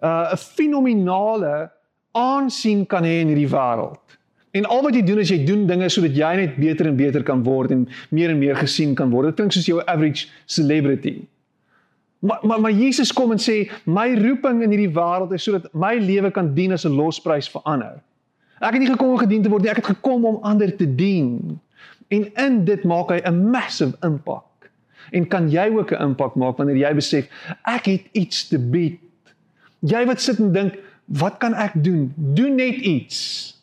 uh, 0.04 0.36
fenominale 0.36 1.72
aansien 2.12 2.86
kan 2.86 3.04
hê 3.04 3.22
in 3.22 3.32
hierdie 3.32 3.50
wêreld. 3.50 4.00
En 4.52 4.66
al 4.66 4.82
wat 4.82 4.96
jy 4.96 5.04
doen 5.04 5.20
is 5.20 5.30
jy 5.30 5.44
doen 5.46 5.68
dinge 5.68 5.90
sodat 5.90 6.16
jy 6.16 6.36
net 6.36 6.56
beter 6.56 6.88
en 6.90 6.96
beter 6.96 7.24
kan 7.24 7.44
word 7.44 7.72
en 7.72 7.88
meer 8.10 8.34
en 8.34 8.40
meer 8.40 8.56
gesien 8.56 8.96
kan 8.96 9.10
word. 9.14 9.30
Dit 9.30 9.36
klink 9.36 9.56
soos 9.56 9.70
jou 9.70 9.82
average 9.86 10.28
celebrity. 10.46 11.22
Maar 12.20 12.40
maar 12.42 12.62
maar 12.62 12.72
Jesus 12.72 13.14
kom 13.14 13.32
en 13.32 13.42
sê 13.42 13.70
my 13.86 14.08
roeping 14.18 14.64
in 14.66 14.74
hierdie 14.74 14.94
wêreld 14.96 15.36
is 15.38 15.44
sodat 15.44 15.70
my 15.74 15.96
lewe 16.02 16.32
kan 16.32 16.54
dien 16.54 16.74
as 16.74 16.86
'n 16.86 16.96
losprys 16.96 17.50
vir 17.50 17.62
ander. 17.64 18.02
Ek 18.60 18.74
het 18.74 18.82
nie 18.82 18.90
gekom 18.90 19.14
om 19.14 19.22
gedien 19.22 19.42
te 19.42 19.50
word 19.50 19.62
nie, 19.62 19.70
ek 19.70 19.84
het 19.86 19.94
gekom 19.98 20.26
om 20.26 20.40
ander 20.42 20.76
te 20.76 20.96
dien. 20.96 21.60
En 22.10 22.26
in 22.36 22.66
dit 22.66 22.84
maak 22.84 23.10
hy 23.10 23.22
'n 23.22 23.52
massive 23.52 23.94
impak. 24.02 24.47
En 25.12 25.28
kan 25.28 25.50
jy 25.50 25.70
ook 25.76 25.92
'n 25.92 26.02
impak 26.02 26.36
maak 26.36 26.58
wanneer 26.58 26.78
jy 26.78 26.94
besef 26.94 27.28
ek 27.64 27.86
het 27.86 28.04
iets 28.12 28.48
te 28.48 28.60
bied. 28.60 29.00
Jy 29.80 30.06
wat 30.06 30.22
sit 30.22 30.40
en 30.40 30.52
dink, 30.52 30.78
wat 31.06 31.38
kan 31.38 31.54
ek 31.54 31.72
doen? 31.76 32.14
Doen 32.16 32.56
net 32.56 32.76
iets. 32.76 33.54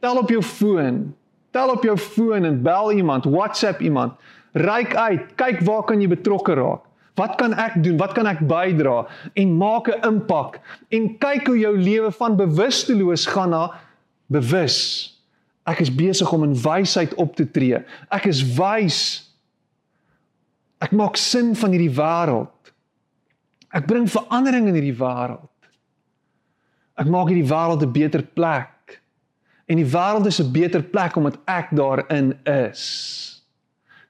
Tel 0.00 0.18
op 0.18 0.28
jou 0.28 0.42
foon. 0.42 1.14
Tel 1.50 1.70
op 1.70 1.82
jou 1.82 1.96
foon 1.96 2.44
en 2.44 2.62
bel 2.62 2.92
iemand, 2.92 3.24
WhatsApp 3.24 3.80
iemand. 3.80 4.12
Ryk 4.52 4.96
uit, 4.96 5.34
kyk 5.34 5.60
waar 5.60 5.84
kan 5.84 6.00
jy 6.00 6.08
betrokke 6.08 6.54
raak? 6.54 6.80
Wat 7.14 7.36
kan 7.36 7.52
ek 7.54 7.76
doen? 7.84 7.96
Wat 8.00 8.14
kan 8.16 8.26
ek 8.26 8.40
bydra 8.48 9.06
en 9.36 9.56
maak 9.56 9.88
'n 9.88 10.00
impak? 10.08 10.60
En 10.88 11.18
kyk 11.18 11.46
hoe 11.46 11.58
jou 11.58 11.76
lewe 11.78 12.12
van 12.12 12.36
bewusteloos 12.36 13.26
gaan 13.26 13.50
na 13.50 13.72
bewus. 14.26 15.08
Ek 15.64 15.80
is 15.80 15.94
besig 15.94 16.32
om 16.32 16.42
in 16.42 16.56
wysheid 16.56 17.14
op 17.14 17.36
te 17.36 17.50
tree. 17.50 17.84
Ek 18.10 18.24
is 18.24 18.42
wys. 18.56 19.28
Ek 20.82 20.90
maak 20.90 21.16
sin 21.20 21.54
van 21.58 21.74
hierdie 21.74 21.94
wêreld. 21.94 22.72
Ek 23.72 23.86
bring 23.86 24.08
verandering 24.10 24.68
in 24.68 24.76
hierdie 24.76 24.98
wêreld. 24.98 25.48
Ek 26.98 27.08
maak 27.08 27.30
hierdie 27.30 27.48
wêreld 27.48 27.82
'n 27.82 27.92
beter 27.92 28.22
plek. 28.22 29.00
En 29.70 29.76
die 29.76 29.86
wêreld 29.86 30.26
is 30.26 30.40
'n 30.40 30.52
beter 30.52 30.82
plek 30.82 31.16
omdat 31.16 31.38
ek 31.46 31.70
daarin 31.70 32.34
is. 32.44 33.42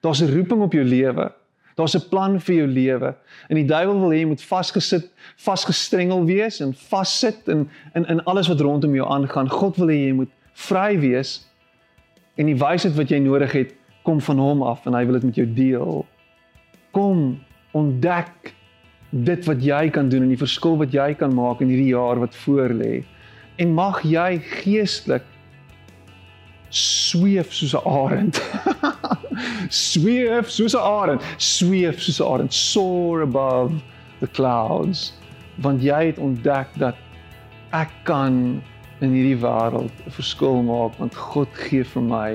Daar's 0.01 0.21
'n 0.21 0.33
roeping 0.33 0.61
op 0.61 0.73
jou 0.73 0.83
lewe. 0.83 1.31
Daar's 1.75 1.95
'n 1.95 2.09
plan 2.09 2.39
vir 2.39 2.55
jou 2.55 2.67
lewe. 2.67 3.15
En 3.49 3.55
die 3.55 3.65
duiwel 3.65 3.99
wil 3.99 4.09
hê 4.09 4.19
jy 4.19 4.25
moet 4.25 4.41
vasgesit, 4.41 5.09
vasgestrengel 5.37 6.25
wees 6.25 6.59
en 6.59 6.73
vassit 6.73 7.47
in 7.47 7.69
in 7.93 8.05
in 8.05 8.23
alles 8.23 8.47
wat 8.47 8.59
rondom 8.59 8.95
jou 8.95 9.07
aangaan. 9.07 9.49
God 9.49 9.77
wil 9.77 9.87
hê 9.87 10.07
jy 10.07 10.13
moet 10.13 10.31
vry 10.53 10.99
wees 10.99 11.47
en 12.35 12.45
die 12.45 12.57
wysheid 12.57 12.95
wat 12.95 13.09
jy 13.09 13.19
nodig 13.19 13.51
het 13.51 13.73
kom 14.03 14.21
van 14.21 14.37
hom 14.37 14.61
af 14.61 14.85
en 14.85 14.93
hy 14.93 15.05
wil 15.05 15.13
dit 15.13 15.23
met 15.23 15.35
jou 15.35 15.53
deel. 15.53 16.05
Kom 16.93 17.39
ontdek 17.73 18.53
dit 19.13 19.45
wat 19.45 19.61
jy 19.65 19.89
kan 19.93 20.09
doen 20.09 20.25
en 20.25 20.33
die 20.33 20.39
verskil 20.41 20.77
wat 20.81 20.93
jy 20.93 21.11
kan 21.17 21.33
maak 21.33 21.61
in 21.61 21.69
hierdie 21.69 21.93
jaar 21.93 22.21
wat 22.21 22.35
voorlê. 22.45 23.03
En 23.61 23.73
mag 23.77 24.01
jy 24.05 24.39
geestelik 24.63 25.25
sweef 26.73 27.53
soos 27.53 27.75
'n 27.77 27.85
arend. 27.85 28.41
sweef 29.89 30.49
soos 30.49 30.73
'n 30.73 30.81
arend, 30.81 31.21
sweef 31.37 32.01
soos 32.01 32.19
'n 32.19 32.25
arend, 32.25 32.53
soar 32.53 33.21
above 33.21 33.73
the 34.19 34.27
clouds. 34.27 35.13
Want 35.61 35.81
jy 35.81 36.05
het 36.13 36.17
ontdek 36.17 36.67
dat 36.77 36.95
ek 37.73 37.89
kan 38.03 38.61
in 39.01 39.13
hierdie 39.13 39.37
wêreld 39.41 39.93
'n 40.05 40.13
verskil 40.17 40.63
maak 40.63 40.97
want 40.97 41.15
God 41.15 41.49
gee 41.53 41.83
vir 41.83 42.01
my 42.01 42.29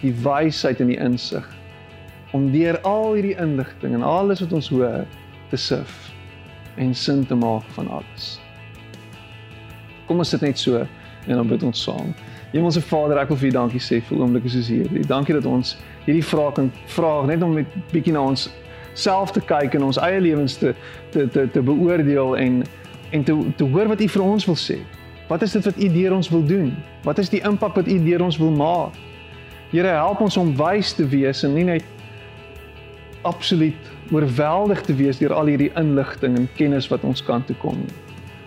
die 0.00 0.12
wysheid 0.24 0.80
en 0.80 0.92
die 0.92 1.00
insig 1.00 1.46
om 2.36 2.50
deur 2.52 2.80
al 2.80 3.14
hierdie 3.16 3.36
inligting 3.40 3.94
en 3.94 4.02
alles 4.02 4.40
wat 4.44 4.52
ons 4.52 4.68
hoor 4.68 5.06
te 5.50 5.56
sif 5.56 6.12
en 6.76 6.94
sin 6.94 7.26
te 7.26 7.34
maak 7.34 7.64
van 7.76 7.88
alles. 7.88 8.38
Kom 10.06 10.18
ons 10.18 10.28
sit 10.28 10.44
net 10.44 10.58
so 10.58 10.84
en 11.28 11.34
dan 11.36 11.48
bid 11.48 11.62
ons 11.62 11.82
saam. 11.82 12.14
Hemelse 12.52 12.80
Vader, 12.80 13.18
ek 13.20 13.32
wil 13.32 13.40
vir 13.42 13.50
U 13.50 13.54
dankie 13.58 13.82
sê 13.82 13.98
vir 14.08 14.20
oomblikke 14.22 14.48
soos 14.52 14.70
hierdie. 14.72 15.04
Dankie 15.08 15.36
dat 15.36 15.48
ons 15.48 15.74
hierdie 16.06 16.24
vrae 16.24 16.52
kan 16.56 16.70
vra 16.94 17.10
net 17.28 17.42
om 17.44 17.52
met 17.58 17.74
bietjie 17.92 18.14
na 18.16 18.22
ons 18.30 18.46
self 18.98 19.34
te 19.36 19.42
kyk 19.44 19.76
en 19.76 19.88
ons 19.90 19.98
eie 20.02 20.20
lewens 20.20 20.56
te 20.60 20.72
te 21.12 21.26
te 21.32 21.44
te 21.52 21.64
beoordeel 21.64 22.36
en 22.40 22.62
en 23.12 23.24
te 23.24 23.36
te 23.56 23.68
hoor 23.68 23.92
wat 23.92 24.00
U 24.04 24.08
vir 24.14 24.24
ons 24.24 24.48
wil 24.48 24.56
sê. 24.56 24.78
Wat 25.28 25.44
is 25.44 25.52
dit 25.52 25.68
wat 25.68 25.76
U 25.76 25.90
deur 25.92 26.16
ons 26.16 26.32
wil 26.32 26.46
doen? 26.48 26.72
Wat 27.04 27.20
is 27.20 27.28
die 27.28 27.42
impak 27.44 27.76
wat 27.76 27.88
U 27.88 27.98
deur 28.04 28.24
ons 28.24 28.40
wil 28.40 28.54
maak? 28.56 28.96
Here, 29.68 29.92
help 30.00 30.22
ons 30.24 30.36
om 30.40 30.54
wys 30.56 30.94
te 30.96 31.04
wees 31.04 31.44
en 31.44 31.52
nie 31.52 31.66
net 31.68 31.84
absoluut 33.22 33.90
oorweldig 34.10 34.80
te 34.82 34.94
wees 34.94 35.18
deur 35.18 35.32
al 35.32 35.46
hierdie 35.46 35.72
inligting 35.76 36.36
en 36.36 36.48
kennis 36.54 36.88
wat 36.88 37.04
ons 37.04 37.22
kan 37.22 37.44
toe 37.44 37.56
kom 37.56 37.76
nie. 37.76 37.94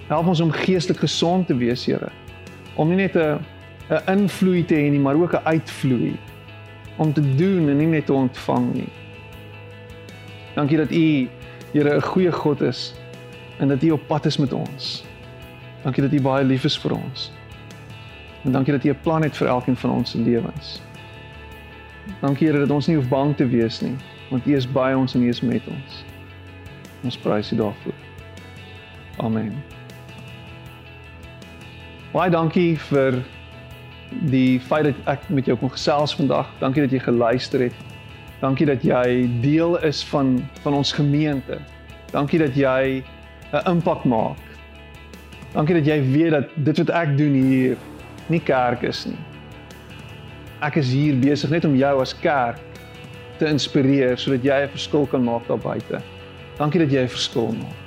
Help 0.08 0.28
ons 0.28 0.42
om 0.44 0.52
geestelik 0.52 1.00
gesond 1.00 1.48
te 1.48 1.56
wees, 1.56 1.86
Here. 1.86 2.10
Om 2.76 2.90
nie 2.90 3.08
net 3.08 3.16
'n 3.16 3.40
'n 3.90 4.20
invloei 4.20 4.66
te 4.66 4.76
hê 4.76 4.90
nie, 4.90 5.00
maar 5.00 5.16
ook 5.16 5.34
'n 5.34 5.46
uitvloei 5.46 6.18
om 6.98 7.14
te 7.14 7.36
doen 7.36 7.70
en 7.70 7.78
nie 7.78 7.88
net 7.88 8.06
te 8.06 8.14
ontvang 8.14 8.74
nie. 8.74 8.90
Dankie 10.56 10.78
dat 10.78 10.92
U 10.92 11.30
Here 11.74 11.96
'n 11.96 12.02
goeie 12.02 12.32
God 12.32 12.62
is 12.62 12.94
en 13.60 13.68
dat 13.68 13.84
U 13.84 13.92
op 13.92 14.08
pad 14.08 14.26
is 14.26 14.38
met 14.38 14.54
ons. 14.54 15.04
Dankie 15.84 16.04
dat 16.04 16.12
U 16.12 16.22
baie 16.22 16.46
lief 16.46 16.64
is 16.64 16.78
vir 16.78 16.92
ons. 16.92 17.32
En 18.44 18.52
dankie 18.52 18.74
dat 18.74 18.84
U 18.84 18.90
'n 18.90 19.00
plan 19.02 19.24
het 19.24 19.38
vir 19.38 19.48
elkeen 19.48 19.76
van 19.76 19.92
ons 19.92 20.12
se 20.12 20.18
lewens. 20.18 20.82
Dankie 22.20 22.48
Here 22.48 22.60
dat 22.60 22.70
ons 22.70 22.88
nie 22.88 22.96
hoef 22.96 23.08
bang 23.08 23.36
te 23.36 23.48
wees 23.48 23.82
nie, 23.82 23.96
want 24.32 24.48
U 24.48 24.56
is 24.56 24.66
by 24.66 24.94
ons 24.96 25.14
en 25.16 25.24
U 25.24 25.30
is 25.30 25.42
met 25.44 25.68
ons. 25.68 26.00
Ons 27.04 27.18
prys 27.20 27.52
U 27.52 27.60
daarvoor. 27.60 27.98
Amen. 29.20 29.54
Baie 32.12 32.32
dankie 32.32 32.76
vir 32.90 33.20
die 34.32 34.60
feit 34.60 34.90
dat 34.90 35.12
ek 35.12 35.28
met 35.32 35.48
jou 35.48 35.58
kon 35.60 35.72
gesels 35.72 36.16
vandag. 36.16 36.50
Dankie 36.64 36.84
dat 36.86 36.96
jy 36.96 37.02
geluister 37.04 37.68
het. 37.68 37.76
Dankie 38.42 38.68
dat 38.68 38.84
jy 38.84 39.28
deel 39.44 39.78
is 39.88 40.02
van 40.10 40.40
van 40.64 40.80
ons 40.80 40.92
gemeente. 40.96 41.60
Dankie 42.12 42.40
dat 42.40 42.56
jy 42.56 43.04
'n 43.52 43.68
impak 43.68 44.04
maak. 44.04 44.40
Dankie 45.54 45.76
dat 45.76 45.86
jy 45.86 46.02
weet 46.12 46.32
dat 46.32 46.48
dit 46.56 46.78
wat 46.78 46.90
ek 46.90 47.18
doen 47.18 47.34
hier 47.34 47.78
nie 48.28 48.40
kerk 48.40 48.84
is 48.84 49.06
nie. 49.06 49.20
Ek 50.62 50.76
is 50.76 50.92
hier 50.92 51.16
besig 51.16 51.50
net 51.50 51.66
om 51.66 51.76
jou 51.76 52.02
as 52.02 52.14
kerk 52.20 52.60
te 53.42 53.50
inspireer 53.50 54.20
sodat 54.22 54.46
jy 54.46 54.62
'n 54.64 54.74
verskil 54.78 55.08
kan 55.10 55.24
maak 55.26 55.48
daar 55.48 55.62
buite. 55.62 56.02
Dankie 56.58 56.80
dat 56.80 56.92
jy 56.92 57.04
'n 57.04 57.16
verskil 57.18 57.52
maak. 57.58 57.80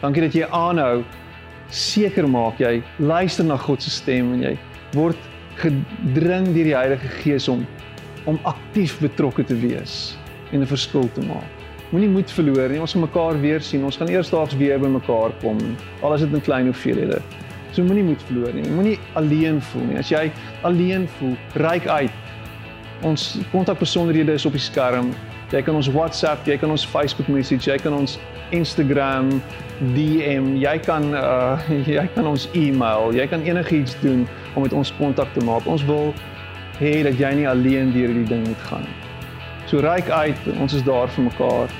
Dankie 0.00 0.22
dat 0.22 0.34
jy 0.34 0.46
aanhou 0.50 1.04
seker 1.70 2.28
maak 2.28 2.58
jy 2.60 2.82
luister 2.98 3.44
na 3.44 3.56
God 3.56 3.82
se 3.82 3.90
stem 3.90 4.32
en 4.34 4.42
jy 4.42 4.58
word 4.92 5.16
gedring 5.56 6.52
deur 6.54 6.64
die 6.64 6.76
Heilige 6.76 7.08
Gees 7.22 7.48
om 7.48 7.66
om 8.26 8.38
aktief 8.44 9.00
betrokke 9.00 9.44
te 9.44 9.54
wees 9.54 10.16
en 10.52 10.60
'n 10.60 10.66
verskil 10.66 11.08
te 11.14 11.22
maak. 11.26 11.50
Moenie 11.92 12.08
moed 12.08 12.30
verloor 12.30 12.68
nie. 12.68 12.80
Ons 12.80 12.92
gaan 12.92 13.02
mekaar 13.02 13.40
weer 13.40 13.60
sien. 13.60 13.84
Ons 13.84 13.96
gaan 13.96 14.08
eersdaags 14.08 14.56
weer 14.56 14.78
by 14.78 14.88
mekaar 14.88 15.32
kom. 15.40 15.58
Al 16.00 16.14
is 16.14 16.20
dit 16.20 16.32
in 16.32 16.40
klein 16.40 16.64
hoeveelhede. 16.64 17.20
So 17.72 17.82
moenie 17.82 18.04
moed 18.04 18.22
verloor 18.22 18.52
nie. 18.52 18.64
Moenie 18.70 18.98
alleen 19.12 19.60
voel 19.60 19.84
nie. 19.84 19.98
As 19.98 20.08
jy 20.08 20.30
alleen 20.62 21.08
voel, 21.18 21.36
reik 21.54 21.86
uit. 21.86 22.21
Ons 23.02 23.38
kontakbesonderhede 23.50 24.32
is 24.32 24.46
op 24.46 24.54
die 24.54 24.62
skerm. 24.62 25.10
Jy 25.50 25.62
kan 25.66 25.74
ons 25.74 25.88
WhatsApp, 25.92 26.46
jy 26.46 26.56
kan 26.56 26.70
ons 26.70 26.84
Facebook 26.86 27.28
message, 27.28 27.66
jy 27.66 27.76
kan 27.82 27.92
ons 27.96 28.16
Instagram 28.54 29.42
DM, 29.96 30.52
jy 30.62 30.76
kan 30.86 31.10
uh 31.16 31.58
jy 31.96 32.04
kan 32.14 32.28
ons 32.30 32.46
e-mail, 32.54 33.10
jy 33.16 33.26
kan 33.28 33.42
enigiets 33.42 33.96
doen 34.04 34.26
om 34.54 34.62
met 34.62 34.72
ons 34.72 34.94
kontak 35.00 35.32
te 35.34 35.44
maak. 35.44 35.66
Ons 35.66 35.84
wil 35.88 36.12
hê 36.78 37.02
dat 37.02 37.18
jy 37.18 37.32
nie 37.42 37.48
alleen 37.48 37.90
deur 37.92 38.12
hierdie 38.12 38.28
ding 38.30 38.46
moet 38.46 38.66
gaan 38.70 38.86
nie. 38.86 38.98
So 39.66 39.82
reik 39.82 40.10
uit, 40.10 40.38
ons 40.60 40.74
is 40.76 40.84
daar 40.86 41.10
vir 41.16 41.26
mekaar 41.26 41.74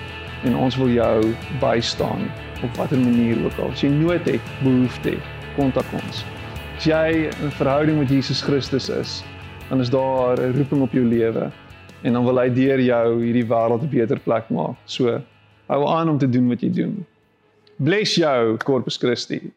en 0.48 0.58
ons 0.58 0.76
wil 0.80 0.90
jou 0.90 1.32
bystaan 1.62 2.26
op 2.62 2.78
watter 2.80 2.98
manier 2.98 3.38
ook 3.44 3.58
al. 3.62 3.70
As 3.74 3.82
jy 3.82 3.90
nood 3.94 4.26
het, 4.26 4.54
behoefte 4.62 5.16
het, 5.16 5.34
kontak 5.56 5.86
ons. 6.02 6.24
As 6.76 6.86
jy 6.88 7.30
'n 7.30 7.50
verhouding 7.58 7.98
met 7.98 8.10
Jesus 8.10 8.42
Christus 8.42 8.88
is, 8.88 9.22
dan 9.68 9.80
is 9.80 9.90
daar 9.90 10.38
'n 10.38 10.56
roeping 10.56 10.82
op 10.82 10.92
jou 10.92 11.04
lewe 11.04 11.50
en 12.02 12.12
dan 12.12 12.24
wil 12.24 12.38
hy 12.38 12.48
deur 12.52 12.80
jou 12.80 13.22
hierdie 13.22 13.46
wêreld 13.46 13.82
'n 13.82 13.88
beter 13.88 14.18
plek 14.18 14.50
maak. 14.50 14.76
So 14.84 15.20
hou 15.66 15.88
aan 15.88 16.08
om 16.08 16.18
te 16.18 16.28
doen 16.28 16.48
wat 16.48 16.60
jy 16.60 16.70
doen. 16.70 17.06
Bless 17.76 18.14
jou, 18.14 18.56
Corpus 18.56 18.96
Christi. 18.96 19.52